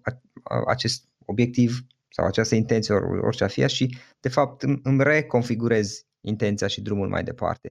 acest 0.67 1.09
obiectiv 1.25 1.87
sau 2.09 2.27
această 2.27 2.55
intenție, 2.55 2.95
orice 2.95 3.45
a 3.45 3.49
fi, 3.49 3.69
și 3.69 3.99
de 4.21 4.29
fapt 4.29 4.63
îmi 4.83 5.03
reconfigurez 5.03 6.06
intenția 6.27 6.67
și 6.67 6.81
drumul 6.81 7.09
mai 7.09 7.23
departe. 7.23 7.69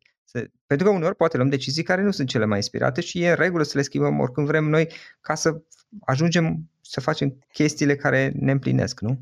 Pentru 0.68 0.88
că 0.88 0.94
uneori 0.94 1.16
poate 1.16 1.38
luăm 1.38 1.50
decizii 1.50 1.84
care 1.84 2.02
nu 2.02 2.12
sunt 2.12 2.28
cele 2.28 2.46
mai 2.46 2.58
inspirate 2.58 3.02
și 3.02 3.24
e 3.24 3.30
în 3.30 3.36
regulă 3.36 3.64
să 3.64 3.78
le 3.78 3.84
schimbăm 3.84 4.20
oricând 4.20 4.48
vrem 4.48 4.66
noi 4.66 4.92
ca 5.22 5.36
să 5.36 5.62
ajungem 6.06 6.70
să 6.82 7.02
facem 7.02 7.38
chestiile 7.52 7.96
care 7.96 8.32
ne 8.40 8.52
împlinesc, 8.52 9.00
nu? 9.00 9.18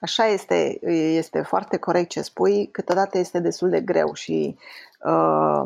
Așa 0.00 0.26
este, 0.26 0.78
este 0.92 1.42
foarte 1.42 1.76
corect 1.76 2.08
ce 2.08 2.22
spui, 2.22 2.68
câteodată 2.72 3.18
este 3.18 3.40
destul 3.40 3.70
de 3.70 3.80
greu 3.80 4.12
și 4.14 4.56
uh, 5.04 5.62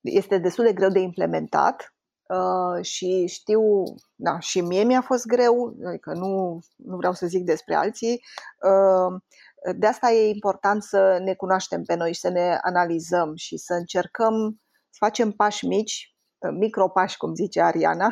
este 0.00 0.38
destul 0.38 0.64
de 0.64 0.72
greu 0.72 0.88
de 0.88 0.98
implementat 0.98 1.94
uh, 2.28 2.84
și 2.84 3.26
știu, 3.26 3.84
da, 4.14 4.38
și 4.38 4.60
mie 4.60 4.82
mi-a 4.82 5.00
fost 5.00 5.26
greu, 5.26 5.76
adică 5.86 6.12
nu, 6.12 6.60
nu 6.76 6.96
vreau 6.96 7.12
să 7.12 7.26
zic 7.26 7.44
despre 7.44 7.74
alții, 7.74 8.22
uh, 8.62 9.20
de 9.76 9.86
asta 9.86 10.10
e 10.10 10.28
important 10.28 10.82
să 10.82 11.18
ne 11.22 11.34
cunoaștem 11.34 11.82
pe 11.82 11.94
noi 11.94 12.12
și 12.12 12.20
să 12.20 12.28
ne 12.28 12.58
analizăm 12.62 13.32
și 13.36 13.56
să 13.56 13.72
încercăm 13.72 14.60
să 14.90 14.96
facem 14.98 15.30
pași 15.30 15.66
mici, 15.66 16.16
micropași, 16.58 17.16
cum 17.16 17.34
zice 17.34 17.60
Ariana, 17.60 18.08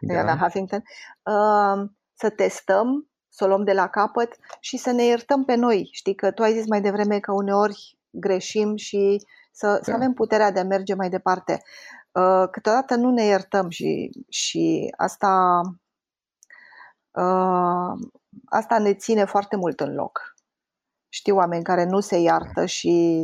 da. 0.00 0.14
Ariana 0.14 0.36
Huffington, 0.36 0.82
uh, 1.22 1.90
să 2.14 2.30
testăm, 2.30 3.08
să 3.28 3.44
o 3.44 3.46
luăm 3.46 3.64
de 3.64 3.72
la 3.72 3.88
capăt 3.88 4.36
și 4.60 4.76
să 4.76 4.90
ne 4.90 5.04
iertăm 5.04 5.44
pe 5.44 5.54
noi. 5.54 5.88
Știi 5.92 6.14
că 6.14 6.30
tu 6.30 6.42
ai 6.42 6.52
zis 6.52 6.66
mai 6.66 6.80
devreme 6.80 7.18
că 7.18 7.32
uneori 7.32 7.98
greșim 8.10 8.76
și 8.76 9.24
să, 9.52 9.66
da. 9.66 9.78
să 9.82 9.92
avem 9.92 10.12
puterea 10.12 10.50
de 10.50 10.60
a 10.60 10.64
merge 10.64 10.94
mai 10.94 11.08
departe. 11.08 11.62
Uh, 12.12 12.48
câteodată 12.50 12.94
nu 12.94 13.10
ne 13.10 13.22
iertăm 13.22 13.68
și, 13.68 14.10
și 14.28 14.92
asta, 14.96 15.60
uh, 17.10 17.92
asta 18.44 18.78
ne 18.78 18.94
ține 18.94 19.24
foarte 19.24 19.56
mult 19.56 19.80
în 19.80 19.94
loc 19.94 20.33
știu 21.14 21.36
oameni 21.36 21.62
care 21.62 21.84
nu 21.84 22.00
se 22.00 22.18
iartă 22.18 22.66
și, 22.66 23.22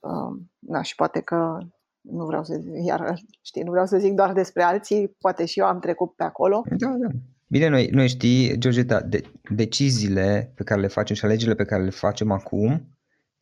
uh, 0.00 0.40
na, 0.58 0.82
și 0.82 0.94
poate 0.94 1.20
că 1.20 1.58
nu 2.00 2.24
vreau 2.24 2.44
să 2.44 2.60
iar, 2.84 3.14
știi, 3.42 3.62
nu 3.62 3.70
vreau 3.70 3.86
să 3.86 3.98
zic 3.98 4.12
doar 4.12 4.32
despre 4.32 4.62
alții, 4.62 5.08
poate 5.08 5.44
și 5.44 5.58
eu 5.58 5.66
am 5.66 5.78
trecut 5.78 6.14
pe 6.14 6.24
acolo. 6.24 6.62
Da, 6.78 6.88
da. 6.88 7.08
Bine, 7.46 7.68
noi, 7.68 7.86
noi 7.86 8.08
știi, 8.08 8.58
Georgeta, 8.58 9.00
de, 9.00 9.22
deciziile 9.48 10.52
pe 10.54 10.62
care 10.62 10.80
le 10.80 10.86
facem 10.86 11.16
și 11.16 11.24
alegerile 11.24 11.54
pe 11.54 11.64
care 11.64 11.82
le 11.82 11.90
facem 11.90 12.30
acum 12.30 12.86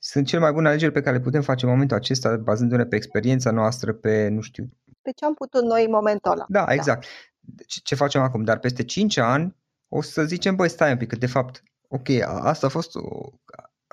sunt 0.02 0.26
cele 0.26 0.40
mai 0.40 0.52
bune 0.52 0.68
alegeri 0.68 0.92
pe 0.92 1.00
care 1.00 1.16
le 1.16 1.22
putem 1.22 1.42
face 1.42 1.64
în 1.64 1.70
momentul 1.70 1.96
acesta, 1.96 2.36
bazându-ne 2.36 2.84
pe 2.84 2.96
experiența 2.96 3.50
noastră, 3.50 3.92
pe, 3.92 4.28
nu 4.28 4.40
știu... 4.40 4.68
Pe 5.02 5.10
ce 5.14 5.24
am 5.24 5.34
putut 5.34 5.62
noi 5.62 5.84
în 5.84 5.90
momentul 5.90 6.30
ăla. 6.30 6.44
Da, 6.48 6.64
exact. 6.68 7.06
Da. 7.40 7.62
Ce, 7.66 7.80
ce 7.82 7.94
facem 7.94 8.20
acum? 8.20 8.44
Dar 8.44 8.58
peste 8.58 8.84
5 8.84 9.16
ani 9.16 9.56
o 9.88 10.02
să 10.02 10.24
zicem, 10.24 10.56
băi, 10.56 10.68
stai 10.68 10.90
un 10.90 10.96
pic, 10.96 11.08
că 11.08 11.16
de 11.16 11.26
fapt 11.26 11.62
ok, 11.92 12.08
asta 12.24 12.66
a 12.66 12.70
fost 12.70 12.94
o, 12.94 13.30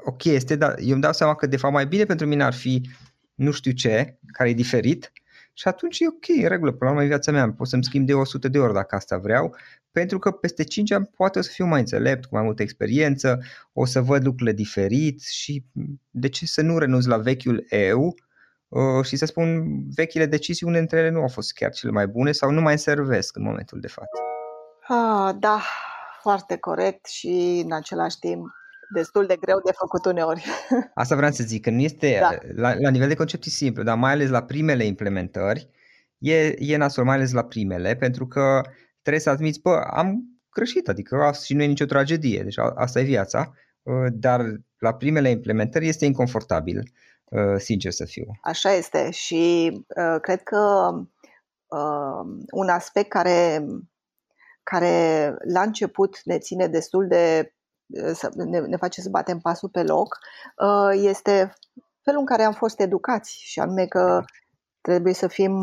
o 0.06 0.12
chestie, 0.12 0.56
dar 0.56 0.76
eu 0.80 0.92
îmi 0.92 1.02
dau 1.02 1.14
seama 1.14 1.36
că 1.36 1.48
de 1.48 1.58
fapt 1.58 1.74
mai 1.74 1.88
bine 1.88 2.04
pentru 2.04 2.28
mine 2.28 2.44
ar 2.44 2.54
fi 2.54 2.90
nu 3.34 3.52
știu 3.52 3.72
ce, 3.72 4.20
care 4.32 4.50
e 4.50 4.54
diferit 4.54 5.12
și 5.54 5.68
atunci 5.68 6.00
e 6.00 6.08
ok, 6.08 6.44
în 6.44 6.48
regulă, 6.48 6.72
până 6.72 6.90
la 6.90 6.96
urmă 6.96 7.08
viața 7.08 7.32
mea, 7.32 7.52
pot 7.52 7.68
să-mi 7.68 7.84
schimb 7.84 8.06
de 8.06 8.14
100 8.14 8.48
de 8.48 8.60
ori 8.60 8.74
dacă 8.74 8.96
asta 8.96 9.18
vreau, 9.18 9.56
pentru 9.92 10.20
că 10.20 10.32
peste 10.32 10.64
5 10.64 10.92
ani 10.92 11.10
poate 11.16 11.40
o 11.40 11.42
să 11.42 11.52
fiu 11.54 11.66
mai 11.66 11.80
înțelept, 11.80 12.26
cu 12.26 12.36
mai 12.36 12.44
multă 12.44 12.62
experiență, 12.62 13.40
o 13.74 13.86
să 13.86 14.02
văd 14.02 14.24
lucrurile 14.26 14.56
diferit 14.56 15.22
și 15.22 15.66
de 16.10 16.30
ce 16.30 16.46
să 16.46 16.62
nu 16.62 16.78
renunț 16.78 17.06
la 17.06 17.18
vechiul 17.18 17.66
eu 17.70 18.16
uh, 18.68 19.06
și 19.06 19.16
să 19.16 19.26
spun 19.26 19.64
vechile 19.96 20.26
decizii, 20.26 20.66
unele 20.66 20.80
dintre 20.80 21.00
ele 21.00 21.10
nu 21.10 21.22
au 21.22 21.28
fost 21.28 21.54
chiar 21.54 21.72
cele 21.72 21.92
mai 21.92 22.08
bune 22.08 22.32
sau 22.32 22.52
nu 22.52 22.62
mai 22.62 22.78
servesc 22.78 23.36
în 23.36 23.44
momentul 23.44 23.80
de 23.80 23.88
față. 23.88 24.22
Ah, 24.88 25.36
da, 25.40 25.62
foarte 26.22 26.58
corect 26.58 27.06
și 27.06 27.62
în 27.66 27.72
același 27.72 28.20
timp 28.20 28.46
destul 28.94 29.26
de 29.26 29.36
greu 29.36 29.62
de 29.66 29.72
făcut 29.72 30.06
uneori. 30.06 30.46
Asta 30.94 31.16
vreau 31.16 31.32
să 31.32 31.44
zic, 31.44 31.64
că 31.64 31.70
nu 31.70 31.80
este, 31.80 32.18
da. 32.20 32.38
la, 32.56 32.74
la 32.80 32.90
nivel 32.90 33.08
de 33.08 33.16
concept 33.16 33.46
e 33.46 33.50
simplu, 33.50 33.84
dar 33.84 33.98
mai 33.98 34.12
ales 34.12 34.30
la 34.30 34.44
primele 34.44 34.84
implementări, 34.84 35.70
e, 36.18 36.56
e 36.58 36.78
nasol, 36.78 37.04
mai 37.04 37.16
ales 37.16 37.32
la 37.32 37.44
primele, 37.44 37.96
pentru 37.96 38.28
că 38.28 38.62
trebuie 39.02 39.22
să 39.22 39.30
admiți, 39.30 39.62
bă, 39.62 39.82
am 39.92 40.24
greșit, 40.50 40.88
adică 40.88 41.16
asta 41.16 41.44
și 41.44 41.54
nu 41.54 41.64
e 41.64 41.66
nicio 41.66 41.86
tragedie, 41.86 42.44
deci 42.44 42.58
asta 42.76 43.00
e 43.00 43.04
viața, 43.04 43.54
ă, 43.86 44.10
dar 44.12 44.42
la 44.78 44.94
primele 44.94 45.30
implementări 45.30 45.88
este 45.88 46.06
inconfortabil, 46.06 46.92
ă, 47.32 47.58
sincer 47.58 47.92
să 47.92 48.06
fiu. 48.06 48.26
Așa 48.42 48.72
este 48.72 49.12
și 49.12 49.72
uh, 49.74 50.20
cred 50.22 50.44
că 50.44 50.92
uh, 51.68 52.44
un 52.52 52.70
aspect 52.70 53.10
care 53.10 53.66
care 54.70 55.36
la 55.54 55.62
început 55.62 56.22
ne 56.24 56.38
ține 56.38 56.68
destul 56.68 57.08
de 57.08 57.52
ne, 58.34 58.60
ne 58.60 58.78
face 58.78 59.02
să 59.02 59.10
batem 59.10 59.40
pasul 59.40 59.70
pe 59.70 59.84
loc, 59.84 60.18
uh, 60.58 60.92
este 60.94 61.54
felul 62.02 62.20
în 62.20 62.26
care 62.26 62.44
am 62.44 62.54
fost 62.54 62.80
educați 62.80 63.38
și 63.40 63.60
anume 63.60 63.86
că 63.86 64.24
trebuie 64.82 65.14
să 65.14 65.28
fim 65.28 65.54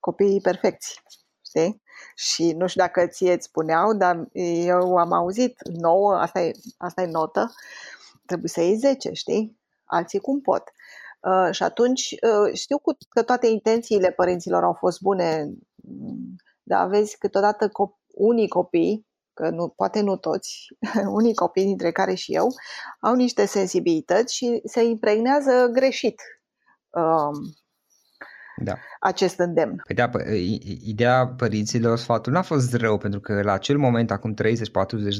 copiii 0.00 0.40
perfecți. 0.40 1.02
Știi? 1.46 1.82
Și 2.14 2.52
nu 2.52 2.66
știu 2.66 2.80
dacă 2.80 3.06
ție 3.06 3.32
îți 3.32 3.46
spuneau, 3.46 3.92
dar 3.92 4.28
eu 4.64 4.96
am 4.96 5.12
auzit 5.12 5.58
nouă, 5.68 6.14
asta 6.14 6.40
e, 6.40 6.52
asta 6.78 7.02
e 7.02 7.06
notă, 7.06 7.52
trebuie 8.26 8.48
să 8.48 8.60
iei 8.60 8.76
10, 8.76 9.12
știi? 9.12 9.58
Alții 9.84 10.18
cum 10.20 10.40
pot. 10.40 10.62
Uh, 11.20 11.48
și 11.50 11.62
atunci 11.62 12.10
uh, 12.10 12.54
știu 12.54 12.78
că 13.08 13.22
toate 13.22 13.46
intențiile 13.46 14.10
părinților 14.10 14.62
au 14.64 14.72
fost 14.72 15.00
bune, 15.00 15.50
mm, 15.74 16.36
dar 16.62 16.88
vezi 16.88 17.18
câteodată 17.18 17.68
cop- 17.68 18.03
unii 18.14 18.48
copii, 18.48 19.06
că 19.32 19.50
nu, 19.50 19.68
poate 19.68 20.00
nu 20.00 20.16
toți, 20.16 20.66
unii 21.18 21.34
copii 21.34 21.64
dintre 21.64 21.92
care 21.92 22.14
și 22.14 22.34
eu, 22.34 22.48
au 23.00 23.14
niște 23.14 23.46
sensibilități 23.46 24.34
și 24.34 24.60
se 24.64 24.84
impregnează 24.84 25.68
greșit 25.72 26.20
um, 26.90 27.54
da. 28.56 28.74
acest 29.00 29.38
îndemn. 29.38 29.82
Păi 29.86 29.94
da, 29.94 30.10
ideea 30.84 31.26
părinților, 31.26 31.98
sfatul 31.98 32.32
n-a 32.32 32.42
fost 32.42 32.74
rău, 32.74 32.98
pentru 32.98 33.20
că 33.20 33.42
la 33.42 33.52
acel 33.52 33.78
moment, 33.78 34.10
acum 34.10 34.34
30-40 34.34 34.36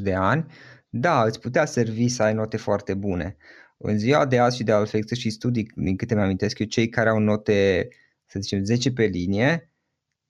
de 0.03 0.15
ani, 0.15 0.47
da, 0.89 1.25
îți 1.25 1.41
putea 1.41 1.65
servi 1.65 2.09
să 2.09 2.23
ai 2.23 2.35
note 2.35 2.57
foarte 2.57 2.95
bune. 2.95 3.37
În 3.77 3.99
ziua 3.99 4.27
de 4.27 4.39
azi 4.39 4.57
și 4.57 4.65
de 4.65 4.73
altfel 4.73 5.01
există 5.01 5.21
și 5.21 5.31
studii, 5.31 5.71
din 5.75 5.97
câte 5.97 6.15
mi-amintesc 6.15 6.59
eu, 6.59 6.67
cei 6.67 6.89
care 6.89 7.09
au 7.09 7.19
note, 7.19 7.89
să 8.27 8.39
zicem, 8.41 8.65
10 8.65 8.93
pe 8.93 9.05
linie, 9.05 9.73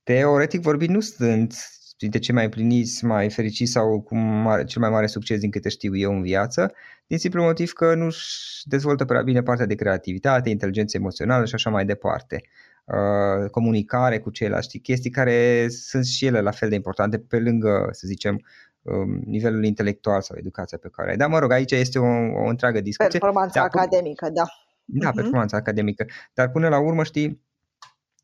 teoretic 0.03 0.61
vorbind 0.61 0.94
nu 0.94 1.00
sunt 1.00 1.55
printre 1.96 2.18
cei 2.18 2.35
mai 2.35 2.44
împliniți, 2.44 3.04
mai 3.04 3.30
fericiți 3.30 3.72
sau 3.72 4.00
cu 4.00 4.16
mare, 4.16 4.64
cel 4.64 4.80
mai 4.80 4.90
mare 4.90 5.07
succes 5.07 5.40
din 5.40 5.50
câte 5.50 5.68
știu 5.68 5.96
eu 5.96 6.12
în 6.12 6.22
viață, 6.22 6.72
din 7.07 7.18
simplu 7.18 7.42
motiv 7.42 7.72
că 7.72 7.94
nu 7.94 8.04
își 8.04 8.62
dezvoltă 8.64 9.04
prea 9.04 9.22
bine 9.22 9.42
partea 9.42 9.66
de 9.66 9.74
creativitate, 9.74 10.50
inteligență 10.50 10.96
emoțională 10.96 11.44
și 11.44 11.54
așa 11.54 11.70
mai 11.70 11.85
departe. 11.85 12.42
Uh, 12.85 13.50
comunicare 13.50 14.18
cu 14.18 14.30
ceilalți, 14.30 14.78
chestii 14.78 15.11
care 15.11 15.68
sunt 15.68 16.04
și 16.04 16.26
ele 16.26 16.40
la 16.40 16.50
fel 16.50 16.68
de 16.68 16.74
importante 16.74 17.18
pe 17.18 17.38
lângă, 17.38 17.88
să 17.90 18.07
zicem, 18.07 18.40
um, 18.83 19.22
nivelul 19.24 19.64
intelectual 19.64 20.20
sau 20.20 20.37
educația 20.38 20.78
pe 20.78 20.88
care 20.92 21.11
ai. 21.11 21.16
Dar 21.16 21.28
mă 21.28 21.38
rog, 21.38 21.52
aici 21.52 21.72
este 21.72 21.98
o, 21.98 22.07
o 22.44 22.48
întreagă 22.48 22.80
discuție. 22.80 23.18
Performanța 23.18 23.61
da, 23.61 23.64
academică, 23.64 24.30
da. 24.33 24.44
Da, 24.85 25.11
uh-huh. 25.11 25.14
performanța 25.14 25.57
academică. 25.57 26.07
Dar 26.35 26.50
până 26.50 26.68
la 26.68 26.78
urmă, 26.78 27.04
știi, 27.04 27.42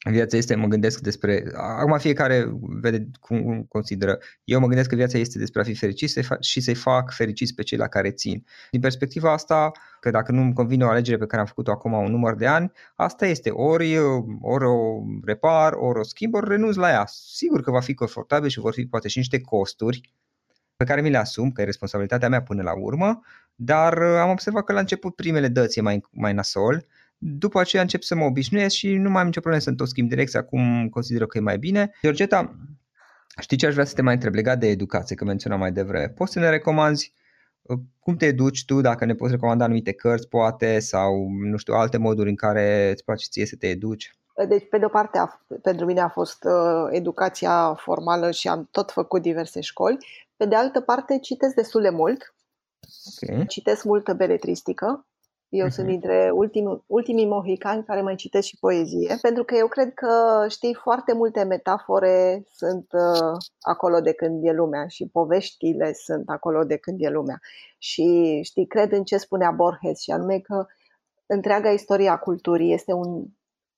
viața 0.05 0.37
este, 0.37 0.55
mă 0.55 0.67
gândesc 0.67 1.01
despre, 1.01 1.45
acum 1.55 1.99
fiecare 1.99 2.53
vede 2.61 3.11
cum 3.21 3.65
consideră, 3.69 4.19
eu 4.45 4.61
mă 4.61 4.67
gândesc 4.67 4.89
că 4.89 4.95
viața 4.95 5.19
este 5.19 5.39
despre 5.39 5.61
a 5.61 5.65
fi 5.65 5.75
fericit 5.75 6.27
și 6.41 6.61
să-i 6.61 6.75
fac 6.75 7.13
fericiți 7.13 7.55
pe 7.55 7.63
cei 7.63 7.79
la 7.79 7.89
care 7.89 8.11
țin. 8.11 8.45
Din 8.71 8.81
perspectiva 8.81 9.33
asta, 9.33 9.71
că 10.01 10.11
dacă 10.11 10.33
nu-mi 10.33 10.53
convine 10.53 10.85
o 10.85 10.89
alegere 10.89 11.17
pe 11.17 11.27
care 11.27 11.41
am 11.41 11.47
făcut-o 11.47 11.71
acum 11.71 11.93
un 11.93 12.11
număr 12.11 12.35
de 12.35 12.47
ani, 12.47 12.73
asta 12.95 13.27
este, 13.27 13.51
ori, 13.51 13.99
ori 14.41 14.65
o 14.65 15.03
repar, 15.25 15.73
ori 15.73 15.99
o 15.99 16.03
schimb, 16.03 16.35
ori 16.35 16.49
renunț 16.49 16.75
la 16.75 16.91
ea. 16.91 17.05
Sigur 17.07 17.63
că 17.63 17.71
va 17.71 17.81
fi 17.81 17.95
confortabil 17.95 18.49
și 18.49 18.61
vor 18.61 18.73
fi 18.73 18.87
poate 18.87 19.09
și 19.09 19.19
niște 19.19 19.41
costuri 19.41 20.15
pe 20.77 20.85
care 20.85 21.01
mi 21.01 21.11
le 21.11 21.17
asum, 21.17 21.51
că 21.51 21.61
e 21.61 21.65
responsabilitatea 21.65 22.29
mea 22.29 22.43
până 22.43 22.63
la 22.63 22.73
urmă, 22.79 23.21
dar 23.55 24.03
am 24.03 24.31
observat 24.31 24.65
că 24.65 24.73
la 24.73 24.81
început 24.81 25.15
primele 25.15 25.49
dăți 25.49 25.79
e 25.79 25.83
mai, 25.83 26.05
mai 26.11 26.33
nasol, 26.33 26.87
după 27.23 27.61
aceea 27.61 27.83
încep 27.83 28.03
să 28.03 28.15
mă 28.15 28.25
obișnuiesc 28.25 28.75
și 28.75 28.97
nu 28.97 29.11
mai 29.11 29.21
am 29.21 29.27
nicio 29.27 29.41
problemă 29.41 29.65
să 29.65 29.73
tot 29.73 29.89
schimb 29.89 30.09
direcția 30.09 30.41
acum 30.41 30.89
consider 30.89 31.27
că 31.27 31.39
e 31.39 31.41
mai 31.41 31.59
bine. 31.59 31.91
Georgeta, 32.03 32.57
știi 33.41 33.57
ce 33.57 33.67
aș 33.67 33.73
vrea 33.73 33.85
să 33.85 33.95
te 33.95 34.03
mai 34.03 34.15
întreb 34.15 34.35
legat 34.35 34.59
de 34.59 34.67
educație, 34.67 35.17
că 35.17 35.25
menționam 35.25 35.59
mai 35.59 35.73
devreme. 35.73 36.09
Poți 36.09 36.33
să 36.33 36.39
ne 36.39 36.49
recomanzi 36.49 37.13
uh, 37.63 37.79
cum 37.99 38.17
te 38.17 38.27
educi 38.27 38.65
tu, 38.65 38.81
dacă 38.81 39.05
ne 39.05 39.15
poți 39.15 39.33
recomanda 39.33 39.65
anumite 39.65 39.93
cărți, 39.93 40.29
poate, 40.29 40.79
sau, 40.79 41.29
nu 41.29 41.57
știu, 41.57 41.75
alte 41.75 41.97
moduri 41.97 42.29
în 42.29 42.37
care 42.37 42.91
îți 42.91 43.05
place 43.05 43.27
ție 43.31 43.47
să 43.47 43.57
te 43.57 43.69
educi? 43.69 44.15
Deci, 44.49 44.69
pe 44.71 44.79
de-o 44.79 44.89
parte, 44.89 45.19
a, 45.19 45.41
pentru 45.63 45.87
mine 45.87 46.01
a 46.01 46.09
fost 46.09 46.45
uh, 46.45 46.89
educația 46.91 47.75
formală 47.75 48.31
și 48.31 48.49
am 48.49 48.69
tot 48.71 48.91
făcut 48.91 49.23
diverse 49.23 49.61
școli. 49.61 49.97
Pe 50.37 50.47
de 50.47 50.55
altă 50.55 50.81
parte, 50.81 51.19
citesc 51.19 51.55
destul 51.55 51.83
de 51.83 51.91
mult. 51.91 52.35
Okay. 53.23 53.47
Citesc 53.47 53.85
multă 53.85 54.13
beletristică. 54.13 55.07
Eu 55.51 55.67
uh-huh. 55.67 55.71
sunt 55.71 55.87
dintre 55.87 56.31
ultimii, 56.35 56.85
ultimii 56.87 57.27
mohicani 57.27 57.85
care 57.85 58.01
mai 58.01 58.15
citesc 58.15 58.47
și 58.47 58.59
poezie, 58.59 59.17
pentru 59.23 59.45
că 59.45 59.55
eu 59.55 59.67
cred 59.67 59.95
că, 59.95 60.47
știi, 60.49 60.75
foarte 60.75 61.13
multe 61.13 61.43
metafore 61.43 62.45
sunt 62.55 62.87
uh, 62.93 63.37
acolo 63.61 64.01
de 64.01 64.13
când 64.13 64.45
e 64.45 64.53
lumea 64.53 64.87
și 64.87 65.09
poveștile 65.13 65.93
sunt 65.93 66.29
acolo 66.29 66.65
de 66.65 66.77
când 66.77 67.01
e 67.01 67.09
lumea. 67.09 67.41
Și, 67.79 68.41
știi, 68.43 68.67
cred 68.67 68.93
în 68.93 69.05
ce 69.05 69.17
spunea 69.17 69.51
Borges 69.51 70.01
și 70.01 70.11
anume 70.11 70.39
că 70.39 70.67
întreaga 71.27 71.71
istorie 71.71 72.09
a 72.09 72.19
culturii 72.19 72.73
este 72.73 72.93
un 72.93 73.25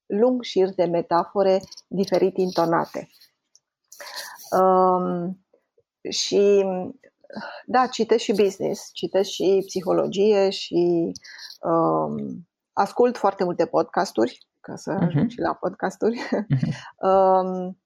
lung 0.07 0.43
șir 0.43 0.69
de 0.75 0.85
metafore 0.85 1.61
diferit 1.87 2.37
intonate. 2.37 3.09
Um, 4.51 5.39
și 6.11 6.65
da, 7.66 7.87
citesc 7.87 8.25
și 8.25 8.33
business, 8.33 8.90
citesc 8.92 9.31
și 9.31 9.62
psihologie 9.66 10.51
și 10.51 11.12
Um, 11.62 12.49
ascult 12.73 13.16
foarte 13.16 13.45
multe 13.45 13.66
podcasturi, 13.66 14.38
ca 14.61 14.77
să 14.77 14.95
uh-huh. 14.95 15.07
ajung 15.07 15.31
și 15.31 15.40
la 15.40 15.55
podcasturi. 15.55 16.21
Uh-huh. 16.21 16.47
um, 17.09 17.79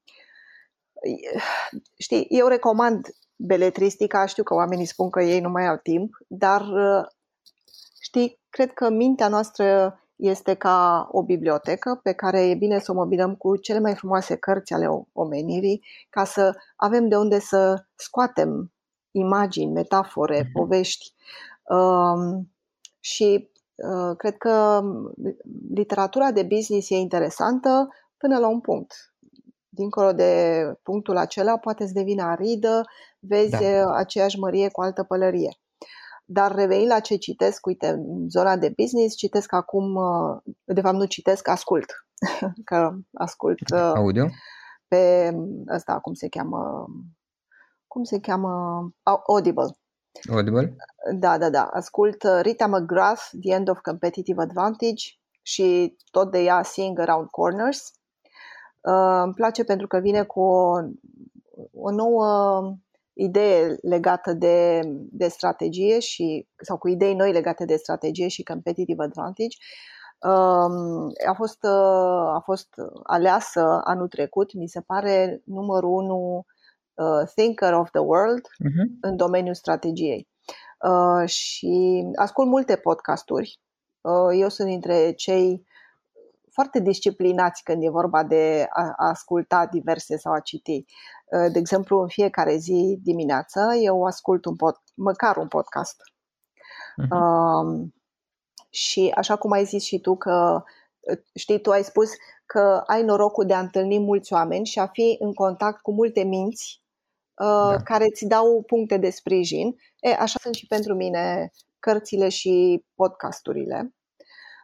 știi, 1.98 2.26
eu 2.28 2.46
recomand 2.46 3.06
beletristica, 3.37 4.26
știu 4.26 4.42
că 4.42 4.54
oamenii 4.54 4.85
spun 4.85 5.11
că 5.11 5.22
ei 5.22 5.40
nu 5.40 5.48
mai 5.48 5.66
au 5.66 5.76
timp, 5.76 6.16
dar 6.28 6.66
știi, 8.00 8.40
cred 8.48 8.72
că 8.72 8.90
mintea 8.90 9.28
noastră 9.28 10.00
este 10.16 10.54
ca 10.54 11.09
o 11.11 11.22
bibliotecă 11.22 12.00
pe 12.02 12.12
care 12.12 12.48
e 12.48 12.54
bine 12.54 12.78
să 12.78 12.92
o 12.92 12.94
mobilăm 12.94 13.35
cu 13.35 13.56
cele 13.56 13.78
mai 13.78 13.94
frumoase 13.94 14.37
cărți 14.37 14.72
ale 14.72 14.87
omenirii 15.12 15.82
ca 16.11 16.24
să 16.24 16.56
avem 16.76 17.09
de 17.09 17.16
unde 17.16 17.38
să 17.38 17.85
scoatem 17.94 18.72
imagini, 19.16 19.72
metafore, 19.72 20.42
uh-huh. 20.42 20.52
povești. 20.52 21.12
Um, 21.68 22.52
și 23.00 23.50
Uh, 23.76 24.16
cred 24.16 24.37
că 24.37 24.83
literatura 25.74 26.31
de 26.31 26.42
business 26.42 26.90
e 26.90 26.96
interesantă 26.96 27.88
până 28.16 28.38
la 28.38 28.48
un 28.48 28.61
punct. 28.61 29.14
Dincolo 29.68 30.12
de 30.12 30.62
punctul 30.83 31.16
acela, 31.16 31.59
poate 31.59 31.87
să 31.87 31.92
devină 31.92 32.22
aridă, 32.22 32.85
vezi 33.18 33.50
da. 33.50 33.59
Uh, 33.59 33.92
aceeași 33.94 34.38
mărie 34.38 34.68
cu 34.68 34.81
altă 34.81 35.02
pălărie. 35.02 35.59
Dar 36.24 36.55
revenind 36.55 36.90
la 36.90 37.00
ce 37.00 37.16
citesc, 37.16 37.66
uite, 37.66 37.88
în 37.88 38.29
zona 38.29 38.57
de 38.57 38.72
business, 38.76 39.16
citesc 39.16 39.52
acum, 39.52 39.94
uh, 39.94 40.55
de 40.64 40.81
fapt 40.81 40.96
nu 40.96 41.05
citesc, 41.05 41.48
ascult. 41.48 42.07
că 42.64 42.96
ascult 43.12 43.70
Audio? 43.70 44.29
pe 44.88 45.33
ăsta, 45.74 45.98
cum 45.98 46.14
se 46.14 46.29
cheamă, 46.29 46.87
cum 47.96 48.04
se 48.04 48.20
cheamă, 48.20 48.50
Audible. 49.26 49.76
Audible? 50.30 50.76
Da, 51.18 51.38
da, 51.38 51.50
da. 51.50 51.62
Ascult 51.62 52.22
uh, 52.22 52.38
Rita 52.42 52.66
McGrath, 52.66 53.22
The 53.40 53.52
End 53.52 53.68
of 53.68 53.78
Competitive 53.80 54.42
Advantage 54.42 55.04
și 55.42 55.96
tot 56.11 56.30
de 56.30 56.38
ea 56.38 56.62
Seeing 56.62 56.98
Around 56.98 57.28
Corners. 57.30 57.92
Uh, 58.80 59.20
îmi 59.24 59.35
place 59.35 59.64
pentru 59.64 59.87
că 59.87 59.98
vine 59.98 60.22
cu 60.22 60.40
o, 60.40 60.76
o 61.72 61.90
nouă 61.90 62.26
idee 63.12 63.76
legată 63.82 64.32
de, 64.32 64.80
de 65.11 65.28
strategie 65.28 65.98
și, 65.98 66.48
sau 66.62 66.78
cu 66.78 66.88
idei 66.88 67.14
noi 67.14 67.32
legate 67.32 67.64
de 67.64 67.76
strategie 67.76 68.28
și 68.28 68.42
competitive 68.42 69.02
advantage. 69.02 69.56
Um, 70.20 71.12
a, 71.28 71.32
fost, 71.37 71.59
uh, 71.62 72.35
a 72.35 72.42
fost 72.44 72.68
aleasă 73.02 73.80
anul 73.85 74.09
trecut, 74.09 74.54
mi 74.54 74.68
se 74.68 74.80
pare, 74.80 75.42
numărul 75.44 75.90
1 75.90 76.46
uh, 76.96 77.28
thinker 77.35 77.72
of 77.72 77.90
the 77.90 78.00
world 78.00 78.40
uh-huh. 78.40 79.00
în 79.00 79.16
domeniul 79.16 79.54
strategiei. 79.54 80.28
Uh, 80.80 81.28
și 81.28 82.04
ascult 82.14 82.48
multe 82.48 82.76
podcasturi. 82.76 83.61
Uh, 84.00 84.40
eu 84.40 84.48
sunt 84.48 84.68
dintre 84.68 85.12
cei 85.12 85.66
foarte 86.50 86.80
disciplinați 86.80 87.62
când 87.62 87.82
e 87.82 87.88
vorba 87.88 88.24
de 88.24 88.66
a, 88.70 88.82
a 88.82 89.09
asculta 89.09 89.66
diverse 89.66 90.16
sau 90.16 90.32
a 90.32 90.40
citi. 90.40 90.85
Uh, 91.24 91.52
de 91.52 91.59
exemplu, 91.59 92.00
în 92.00 92.09
fiecare 92.09 92.56
zi 92.56 92.98
dimineață 93.02 93.61
eu 93.82 94.04
ascult 94.04 94.44
un 94.44 94.56
pod, 94.56 94.76
măcar 94.94 95.37
un 95.37 95.48
podcast. 95.48 95.96
Uh-huh. 97.02 97.09
Uh, 97.11 97.88
și 98.70 99.12
așa 99.14 99.37
cum 99.37 99.52
ai 99.52 99.64
zis 99.64 99.85
și 99.85 100.00
tu 100.00 100.16
că 100.16 100.62
știi, 101.35 101.61
tu 101.61 101.70
ai 101.70 101.82
spus 101.85 102.11
că 102.46 102.82
ai 102.87 103.02
norocul 103.02 103.46
de 103.46 103.54
a 103.54 103.61
întâlni 103.61 103.98
mulți 103.98 104.32
oameni 104.32 104.66
și 104.66 104.78
a 104.78 104.87
fi 104.87 105.16
în 105.20 105.35
contact 105.35 105.80
cu 105.80 105.92
multe 105.92 106.22
minți 106.22 106.85
Uh, 106.86 106.86
da. 107.44 107.77
care 107.85 108.05
îți 108.05 108.27
dau 108.27 108.62
puncte 108.66 108.96
de 108.96 109.11
sprijin. 109.11 109.77
E, 110.01 110.11
așa 110.11 110.38
sunt 110.42 110.55
și 110.55 110.66
pentru 110.66 110.94
mine 110.94 111.51
cărțile 111.79 112.29
și 112.29 112.85
podcasturile. 112.94 113.94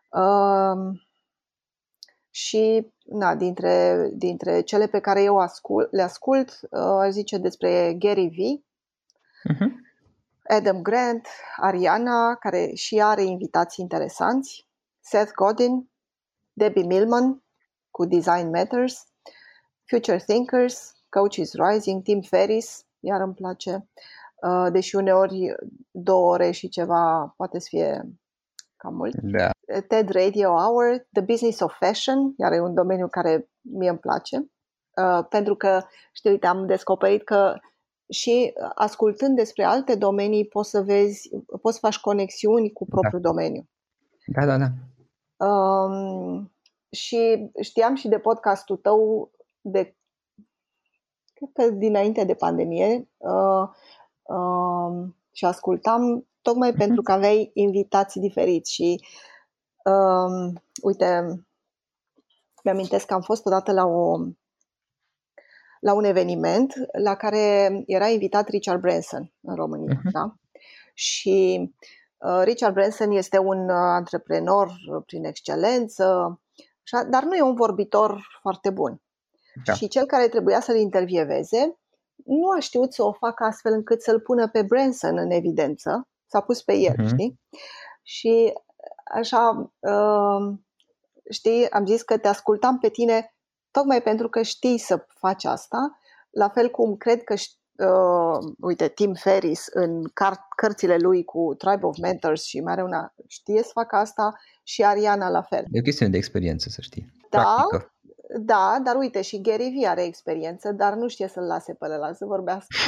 Uh, 0.08 1.00
și 2.30 2.92
na, 3.04 3.34
dintre, 3.34 4.08
dintre 4.12 4.60
cele 4.60 4.86
pe 4.86 5.00
care 5.00 5.22
eu 5.22 5.38
ascult, 5.38 5.92
le 5.92 6.02
ascult, 6.02 6.60
uh, 6.70 6.80
aș 6.80 7.10
zice 7.10 7.38
despre 7.38 7.94
Gary 7.98 8.28
V, 8.28 8.64
uh-huh. 9.52 9.70
Adam 10.48 10.82
Grant, 10.82 11.26
Ariana, 11.56 12.34
care 12.34 12.70
și 12.74 13.00
are 13.00 13.22
invitații 13.22 13.82
interesanți, 13.82 14.68
Seth 15.00 15.32
Godin, 15.34 15.90
Debbie 16.52 16.84
Millman 16.84 17.42
cu 17.90 18.04
Design 18.04 18.50
Matters, 18.50 19.06
Future 19.84 20.22
Thinkers, 20.26 20.94
Coaches 21.16 21.52
Rising, 21.54 22.02
Tim 22.02 22.20
Ferris, 22.20 22.86
iar 23.00 23.20
îmi 23.20 23.34
place. 23.34 23.88
uh, 24.46 24.72
deși 24.72 24.96
uneori 24.96 25.54
două 25.90 26.30
ore 26.32 26.50
și 26.50 26.68
ceva 26.68 27.34
poate 27.36 27.58
să 27.58 27.66
fie 27.70 28.18
cam 28.76 28.94
mult. 28.94 29.14
Da. 29.14 29.50
TED 29.88 30.08
Radio 30.08 30.48
Hour, 30.48 31.06
The 31.12 31.22
Business 31.22 31.60
of 31.60 31.76
Fashion, 31.78 32.34
iar 32.36 32.52
e 32.52 32.60
un 32.60 32.74
domeniu 32.74 33.08
care 33.08 33.50
mie 33.60 33.88
îmi 33.88 33.98
place, 33.98 34.36
uh, 34.96 35.26
pentru 35.28 35.54
că, 35.54 35.82
știi, 36.12 36.30
uite, 36.30 36.46
am 36.46 36.66
descoperit 36.66 37.24
că 37.24 37.58
și 38.08 38.52
ascultând 38.74 39.36
despre 39.36 39.64
alte 39.64 39.94
domenii 39.94 40.46
poți 40.46 40.70
să 40.70 40.82
vezi, 40.82 41.28
poți 41.60 41.74
să 41.74 41.86
faci 41.86 41.98
conexiuni 41.98 42.72
cu 42.72 42.84
propriul 42.84 43.20
da. 43.20 43.28
domeniu. 43.28 43.68
Da, 44.26 44.46
da, 44.46 44.56
da. 44.58 44.68
Um, 45.46 46.52
și 46.90 47.50
știam 47.60 47.94
și 47.94 48.08
de 48.08 48.18
podcastul 48.18 48.76
tău 48.76 49.30
de 49.60 49.96
cred 51.52 51.68
că 51.68 51.74
dinainte 51.74 52.24
de 52.24 52.34
pandemie 52.34 53.08
uh, 53.16 53.68
uh, 54.22 55.08
și 55.32 55.44
ascultam 55.44 56.26
tocmai 56.42 56.72
mm-hmm. 56.72 56.78
pentru 56.78 57.02
că 57.02 57.12
aveai 57.12 57.50
invitații 57.54 58.20
diferiți 58.20 58.72
și 58.72 59.04
uh, 59.84 60.52
uite, 60.82 61.24
mi-amintesc 62.64 63.06
că 63.06 63.14
am 63.14 63.20
fost 63.20 63.46
odată 63.46 63.72
la 63.72 63.84
o 63.84 64.16
la 65.80 65.94
un 65.94 66.04
eveniment 66.04 66.74
la 67.02 67.14
care 67.14 67.82
era 67.86 68.06
invitat 68.06 68.48
Richard 68.48 68.80
Branson 68.80 69.32
în 69.40 69.54
România. 69.54 69.98
Uh-huh. 69.98 70.10
Da? 70.12 70.34
Și 70.94 71.70
uh, 72.18 72.40
Richard 72.44 72.74
Branson 72.74 73.10
este 73.10 73.38
un 73.38 73.58
uh, 73.58 73.74
antreprenor 73.74 74.72
prin 75.06 75.24
excelență, 75.24 76.40
dar 77.10 77.22
nu 77.22 77.34
e 77.34 77.42
un 77.42 77.54
vorbitor 77.54 78.20
foarte 78.40 78.70
bun. 78.70 79.01
Da. 79.64 79.72
Și 79.72 79.88
cel 79.88 80.06
care 80.06 80.28
trebuia 80.28 80.60
să-l 80.60 80.76
intervieveze 80.76 81.76
nu 82.24 82.50
a 82.50 82.58
știut 82.58 82.92
să 82.92 83.02
o 83.02 83.12
facă 83.12 83.44
astfel 83.44 83.72
încât 83.72 84.02
să-l 84.02 84.20
pună 84.20 84.48
pe 84.48 84.62
Branson 84.62 85.18
în 85.18 85.30
evidență. 85.30 86.08
S-a 86.26 86.40
pus 86.40 86.62
pe 86.62 86.76
el, 86.76 86.94
uh-huh. 87.02 87.08
știi? 87.08 87.40
Și 88.02 88.52
așa, 89.14 89.72
uh, 89.78 90.58
știi, 91.30 91.70
am 91.70 91.86
zis 91.86 92.02
că 92.02 92.18
te 92.18 92.28
ascultam 92.28 92.78
pe 92.78 92.88
tine 92.88 93.34
tocmai 93.70 94.02
pentru 94.02 94.28
că 94.28 94.42
știi 94.42 94.78
să 94.78 95.06
faci 95.08 95.44
asta, 95.44 95.98
la 96.30 96.48
fel 96.48 96.70
cum 96.70 96.96
cred 96.96 97.22
că 97.22 97.34
uh, 97.34 98.52
uite, 98.60 98.88
Tim 98.88 99.14
Ferris 99.14 99.66
în 99.66 100.02
car- 100.08 100.48
cărțile 100.56 100.96
lui 100.96 101.24
cu 101.24 101.54
Tribe 101.58 101.86
of 101.86 101.98
Mentors 101.98 102.42
și 102.44 102.60
mai 102.60 102.72
are 102.72 102.82
una, 102.82 103.14
știe 103.28 103.62
să 103.62 103.70
facă 103.72 103.96
asta 103.96 104.34
și 104.62 104.84
Ariana 104.84 105.28
la 105.28 105.42
fel. 105.42 105.64
E 105.70 105.78
o 105.78 105.82
chestiune 105.82 106.10
de 106.10 106.16
experiență, 106.16 106.68
să 106.68 106.80
știi. 106.80 107.12
Da, 107.30 107.42
Practică. 107.42 107.91
Da, 108.40 108.80
dar 108.84 108.96
uite, 108.96 109.22
și 109.22 109.40
Gary 109.40 109.74
Vee 109.78 109.88
are 109.88 110.04
experiență, 110.04 110.72
dar 110.72 110.94
nu 110.94 111.08
știe 111.08 111.28
să-l 111.28 111.44
lase 111.44 111.74
pe 111.74 111.86
ăla 111.90 112.12
să 112.12 112.24
vorbească. 112.24 112.76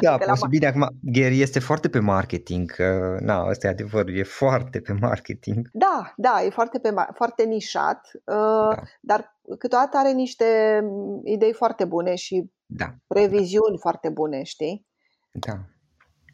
da, 0.00 0.16
poți, 0.16 0.48
bine, 0.48 0.66
acum 0.66 0.88
Gary 1.02 1.40
este 1.40 1.58
foarte 1.58 1.88
pe 1.88 1.98
marketing, 1.98 2.74
uh, 2.78 3.20
na, 3.20 3.46
ăsta 3.48 3.66
e 3.66 3.70
adevărul, 3.70 4.16
e 4.16 4.22
foarte 4.22 4.80
pe 4.80 4.92
marketing. 4.92 5.68
Da, 5.72 6.12
da, 6.16 6.42
e 6.44 6.50
foarte, 6.50 6.78
pe, 6.78 6.94
foarte 7.14 7.44
nișat, 7.44 8.10
uh, 8.14 8.74
da. 8.74 8.82
dar 9.00 9.38
câteodată 9.58 9.96
are 9.96 10.12
niște 10.12 10.80
idei 11.24 11.52
foarte 11.52 11.84
bune 11.84 12.14
și 12.14 12.50
da. 12.66 12.94
previziuni 13.06 13.74
da. 13.74 13.80
foarte 13.80 14.08
bune, 14.08 14.42
știi? 14.42 14.86
Da. 15.30 15.58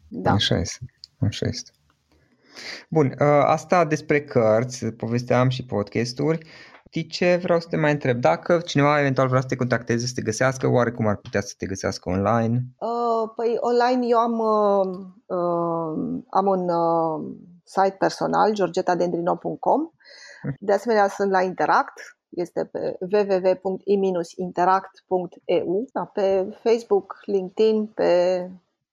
da. 0.07 0.31
Așa 0.31 0.57
este. 0.57 0.85
Așa 1.19 1.47
este. 1.47 1.71
Bun, 2.89 3.05
uh, 3.05 3.27
asta 3.45 3.85
despre 3.85 4.23
cărți, 4.23 4.85
povesteam 4.85 5.49
și 5.49 5.65
podcasturi. 5.65 6.47
Știi 6.87 7.07
ce 7.07 7.39
vreau 7.41 7.59
să 7.59 7.67
te 7.67 7.77
mai 7.77 7.91
întreb? 7.91 8.19
Dacă 8.19 8.61
cineva 8.65 8.99
eventual 8.99 9.27
vrea 9.27 9.41
să 9.41 9.47
te 9.47 9.55
contacteze, 9.55 10.05
să 10.05 10.11
te 10.15 10.21
găsească, 10.21 10.67
oare 10.67 10.91
cum 10.91 11.07
ar 11.07 11.15
putea 11.15 11.41
să 11.41 11.53
te 11.57 11.65
găsească 11.65 12.09
online? 12.09 12.63
Uh, 12.77 13.29
păi 13.35 13.57
online 13.59 14.07
eu 14.07 14.17
am, 14.17 14.39
uh, 14.39 14.87
uh, 15.25 16.21
am 16.29 16.45
un 16.45 16.69
uh, 16.69 17.35
site 17.63 17.95
personal, 17.99 18.53
georgetadendrino.com. 18.53 19.89
De 20.59 20.73
asemenea 20.73 21.07
sunt 21.07 21.31
la 21.31 21.41
Interact, 21.41 22.17
este 22.29 22.65
pe 22.65 22.97
www.i-interact.eu, 22.99 25.85
da, 25.93 26.05
pe 26.05 26.57
Facebook, 26.63 27.17
LinkedIn, 27.25 27.87
pe 27.87 28.41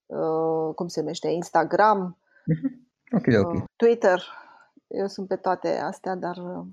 uh, 0.07 0.74
cum 0.74 0.88
se 0.88 1.00
numește, 1.00 1.28
Instagram, 1.28 2.18
okay, 3.16 3.37
okay. 3.37 3.57
Uh, 3.57 3.62
Twitter. 3.76 4.22
Eu 4.87 5.07
sunt 5.07 5.28
pe 5.28 5.37
toate 5.37 5.78
astea, 5.78 6.14
dar 6.14 6.37
uh, 6.37 6.66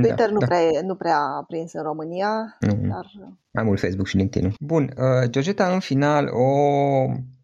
Twitter 0.00 0.26
da, 0.26 0.32
nu, 0.32 0.38
da. 0.38 0.46
Prea, 0.46 0.60
nu 0.82 0.94
prea 0.94 1.18
a 1.18 1.44
prins 1.48 1.72
în 1.72 1.82
România, 1.82 2.58
mm-hmm. 2.66 2.88
dar... 2.88 3.06
Mai 3.50 3.64
mult 3.64 3.80
Facebook 3.80 4.06
și 4.06 4.16
LinkedIn. 4.16 4.54
Bun, 4.60 4.82
uh, 4.82 5.30
Georgeta, 5.30 5.72
în 5.72 5.80
final, 5.80 6.28
o 6.28 6.46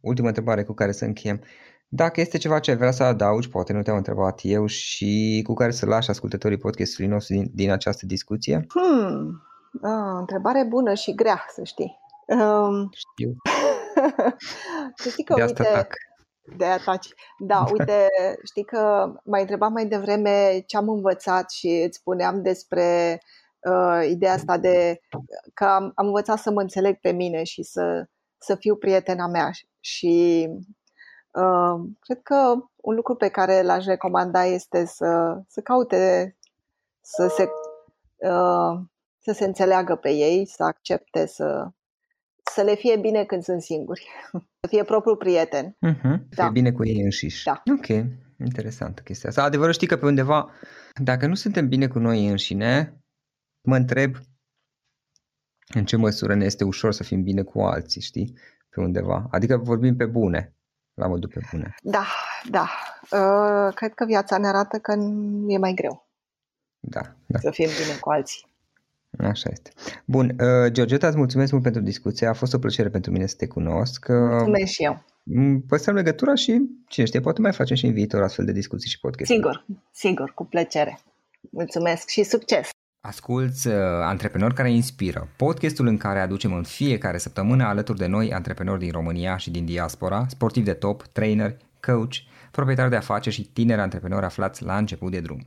ultimă 0.01 0.27
întrebare 0.27 0.63
cu 0.65 0.73
care 0.73 0.93
să 0.93 1.05
încheiem. 1.05 1.41
Dacă 1.89 2.21
este 2.21 2.39
ceva 2.39 2.59
ce 2.59 2.71
ai 2.71 2.77
vrea 2.77 2.91
să 2.91 3.03
adaugi, 3.03 3.49
poate 3.49 3.73
nu 3.73 3.83
te-am 3.83 3.97
întrebat 3.97 4.41
eu 4.43 4.67
și 4.67 5.43
cu 5.47 5.55
care 5.55 5.71
să 5.71 5.87
lași 5.87 6.11
ascultătorii 6.11 6.59
podcastului 6.59 7.11
nostru 7.11 7.35
din, 7.35 7.51
din 7.55 7.71
această 7.71 8.07
discuție? 8.07 8.67
Hmm, 8.69 9.43
a, 9.83 10.19
întrebare 10.19 10.65
bună 10.69 10.95
și 10.95 11.15
grea, 11.15 11.45
să 11.55 11.65
știi. 11.65 11.99
Um, 12.27 12.91
Știu. 12.93 13.37
să 15.03 15.09
știi 15.09 15.25
că, 15.25 15.35
De 15.35 15.43
asta 15.43 15.63
uite, 15.63 15.89
tac 16.49 16.59
de 16.59 16.65
ataci. 16.65 17.15
Da, 17.39 17.65
uite, 17.73 18.09
știi 18.45 18.65
că 18.65 19.13
m-ai 19.25 19.41
întrebat 19.41 19.71
mai 19.71 19.87
devreme 19.87 20.65
ce 20.67 20.77
am 20.77 20.89
învățat 20.89 21.51
și 21.51 21.83
îți 21.87 21.99
spuneam 21.99 22.43
despre 22.43 23.21
uh, 23.61 24.09
ideea 24.09 24.33
asta 24.33 24.59
de 24.59 25.01
că 25.55 25.65
am, 25.65 25.93
am 25.95 26.07
învățat 26.07 26.39
să 26.39 26.51
mă 26.51 26.61
înțeleg 26.61 27.01
pe 27.01 27.11
mine 27.11 27.43
și 27.43 27.63
să, 27.63 28.09
să 28.39 28.55
fiu 28.55 28.77
prietena 28.77 29.27
mea 29.27 29.51
și 29.81 30.49
uh, 31.33 31.89
cred 32.01 32.21
că 32.23 32.55
un 32.77 32.95
lucru 32.95 33.15
pe 33.15 33.29
care 33.29 33.63
l-aș 33.63 33.85
recomanda 33.85 34.45
este 34.45 34.85
să, 34.85 35.41
să 35.49 35.61
caute 35.61 36.37
să 37.01 37.29
se, 37.29 37.49
uh, 38.29 38.81
să 39.19 39.33
se 39.33 39.45
înțeleagă 39.45 39.97
pe 39.97 40.11
ei, 40.11 40.47
să 40.47 40.65
accepte 40.65 41.27
să, 41.27 41.69
să 42.55 42.63
le 42.63 42.75
fie 42.75 42.97
bine 42.97 43.25
când 43.25 43.43
sunt 43.43 43.63
singuri. 43.63 44.07
Să 44.61 44.67
fie 44.69 44.85
propriul 44.85 45.17
prieten. 45.17 45.77
Uh-huh. 45.87 46.19
Să 46.31 46.37
da. 46.37 46.43
fie 46.43 46.53
bine 46.53 46.73
cu 46.73 46.87
ei 46.87 47.01
înșiși. 47.01 47.45
Da. 47.45 47.63
Ok, 47.75 47.87
interesantă 48.45 49.03
chestia 49.03 49.29
asta. 49.29 49.43
Adevărul 49.43 49.73
știi 49.73 49.87
că 49.87 49.97
pe 49.97 50.07
undeva, 50.07 50.51
dacă 51.03 51.27
nu 51.27 51.35
suntem 51.35 51.69
bine 51.69 51.89
cu 51.89 51.99
noi 51.99 52.29
înșine, 52.29 53.03
mă 53.61 53.77
întreb 53.77 54.17
în 55.75 55.85
ce 55.85 55.97
măsură 55.97 56.35
ne 56.35 56.45
este 56.45 56.65
ușor 56.65 56.93
să 56.93 57.03
fim 57.03 57.23
bine 57.23 57.43
cu 57.43 57.61
alții, 57.61 58.01
știi? 58.01 58.39
Pe 58.69 58.81
undeva. 58.81 59.27
Adică 59.31 59.57
vorbim 59.57 59.97
pe 59.97 60.07
bune, 60.07 60.57
la 60.95 61.07
modul 61.07 61.29
pe 61.29 61.41
bune. 61.51 61.75
Da, 61.83 62.07
da. 62.51 62.69
Uh, 63.11 63.75
cred 63.75 63.95
că 63.95 64.05
viața 64.05 64.39
ne 64.39 64.47
arată 64.47 64.79
că 64.79 64.93
e 65.49 65.59
mai 65.59 65.73
greu. 65.75 66.09
Da, 66.81 67.01
da. 67.27 67.39
Să 67.39 67.51
fim 67.51 67.67
bine 67.67 67.99
cu 68.01 68.11
alții. 68.11 68.48
Așa 69.19 69.49
este. 69.53 69.71
Bun, 70.05 70.37
uh, 70.41 70.73
Georgeta, 70.73 71.07
îți 71.07 71.17
mulțumesc 71.17 71.53
mult 71.53 71.63
pentru 71.63 71.83
discuție. 71.83 72.27
A 72.27 72.33
fost 72.33 72.55
o 72.55 72.59
plăcere 72.59 72.89
pentru 72.89 73.11
mine 73.11 73.27
să 73.27 73.35
te 73.39 73.47
cunosc. 73.47 74.07
Uh, 74.09 74.17
mulțumesc 74.17 74.73
și 74.73 74.85
eu. 74.85 75.05
Păstrăm 75.69 75.95
legătura 75.95 76.35
și, 76.35 76.63
cine 76.89 77.07
știe, 77.07 77.21
poate 77.21 77.41
mai 77.41 77.53
facem 77.53 77.77
și 77.77 77.87
în 77.87 77.93
viitor 77.93 78.23
astfel 78.23 78.45
de 78.45 78.53
discuții 78.53 78.91
și 78.91 79.01
podcast. 79.01 79.31
Sigur, 79.31 79.67
sigur, 79.93 80.33
cu 80.35 80.45
plăcere. 80.45 80.99
Mulțumesc 81.51 82.09
și 82.09 82.23
succes! 82.23 82.69
Asculți 83.01 83.69
uh, 83.69 83.75
Antreprenori 84.03 84.55
care 84.55 84.73
inspiră, 84.73 85.29
podcastul 85.37 85.87
în 85.87 85.97
care 85.97 86.21
aducem 86.21 86.53
în 86.53 86.63
fiecare 86.63 87.19
săptămână 87.19 87.65
alături 87.65 87.99
de 87.99 88.07
noi 88.07 88.33
antreprenori 88.33 88.79
din 88.79 88.91
România 88.91 89.37
și 89.37 89.51
din 89.51 89.65
diaspora, 89.65 90.27
sportivi 90.29 90.67
de 90.67 90.73
top, 90.73 91.03
trainer, 91.03 91.57
coach, 91.81 92.15
proprietari 92.51 92.91
de 92.91 92.97
afaceri 92.97 93.35
și 93.35 93.53
tineri 93.53 93.81
antreprenori 93.81 94.25
aflați 94.25 94.63
la 94.63 94.77
început 94.77 95.11
de 95.11 95.21
drum. 95.21 95.47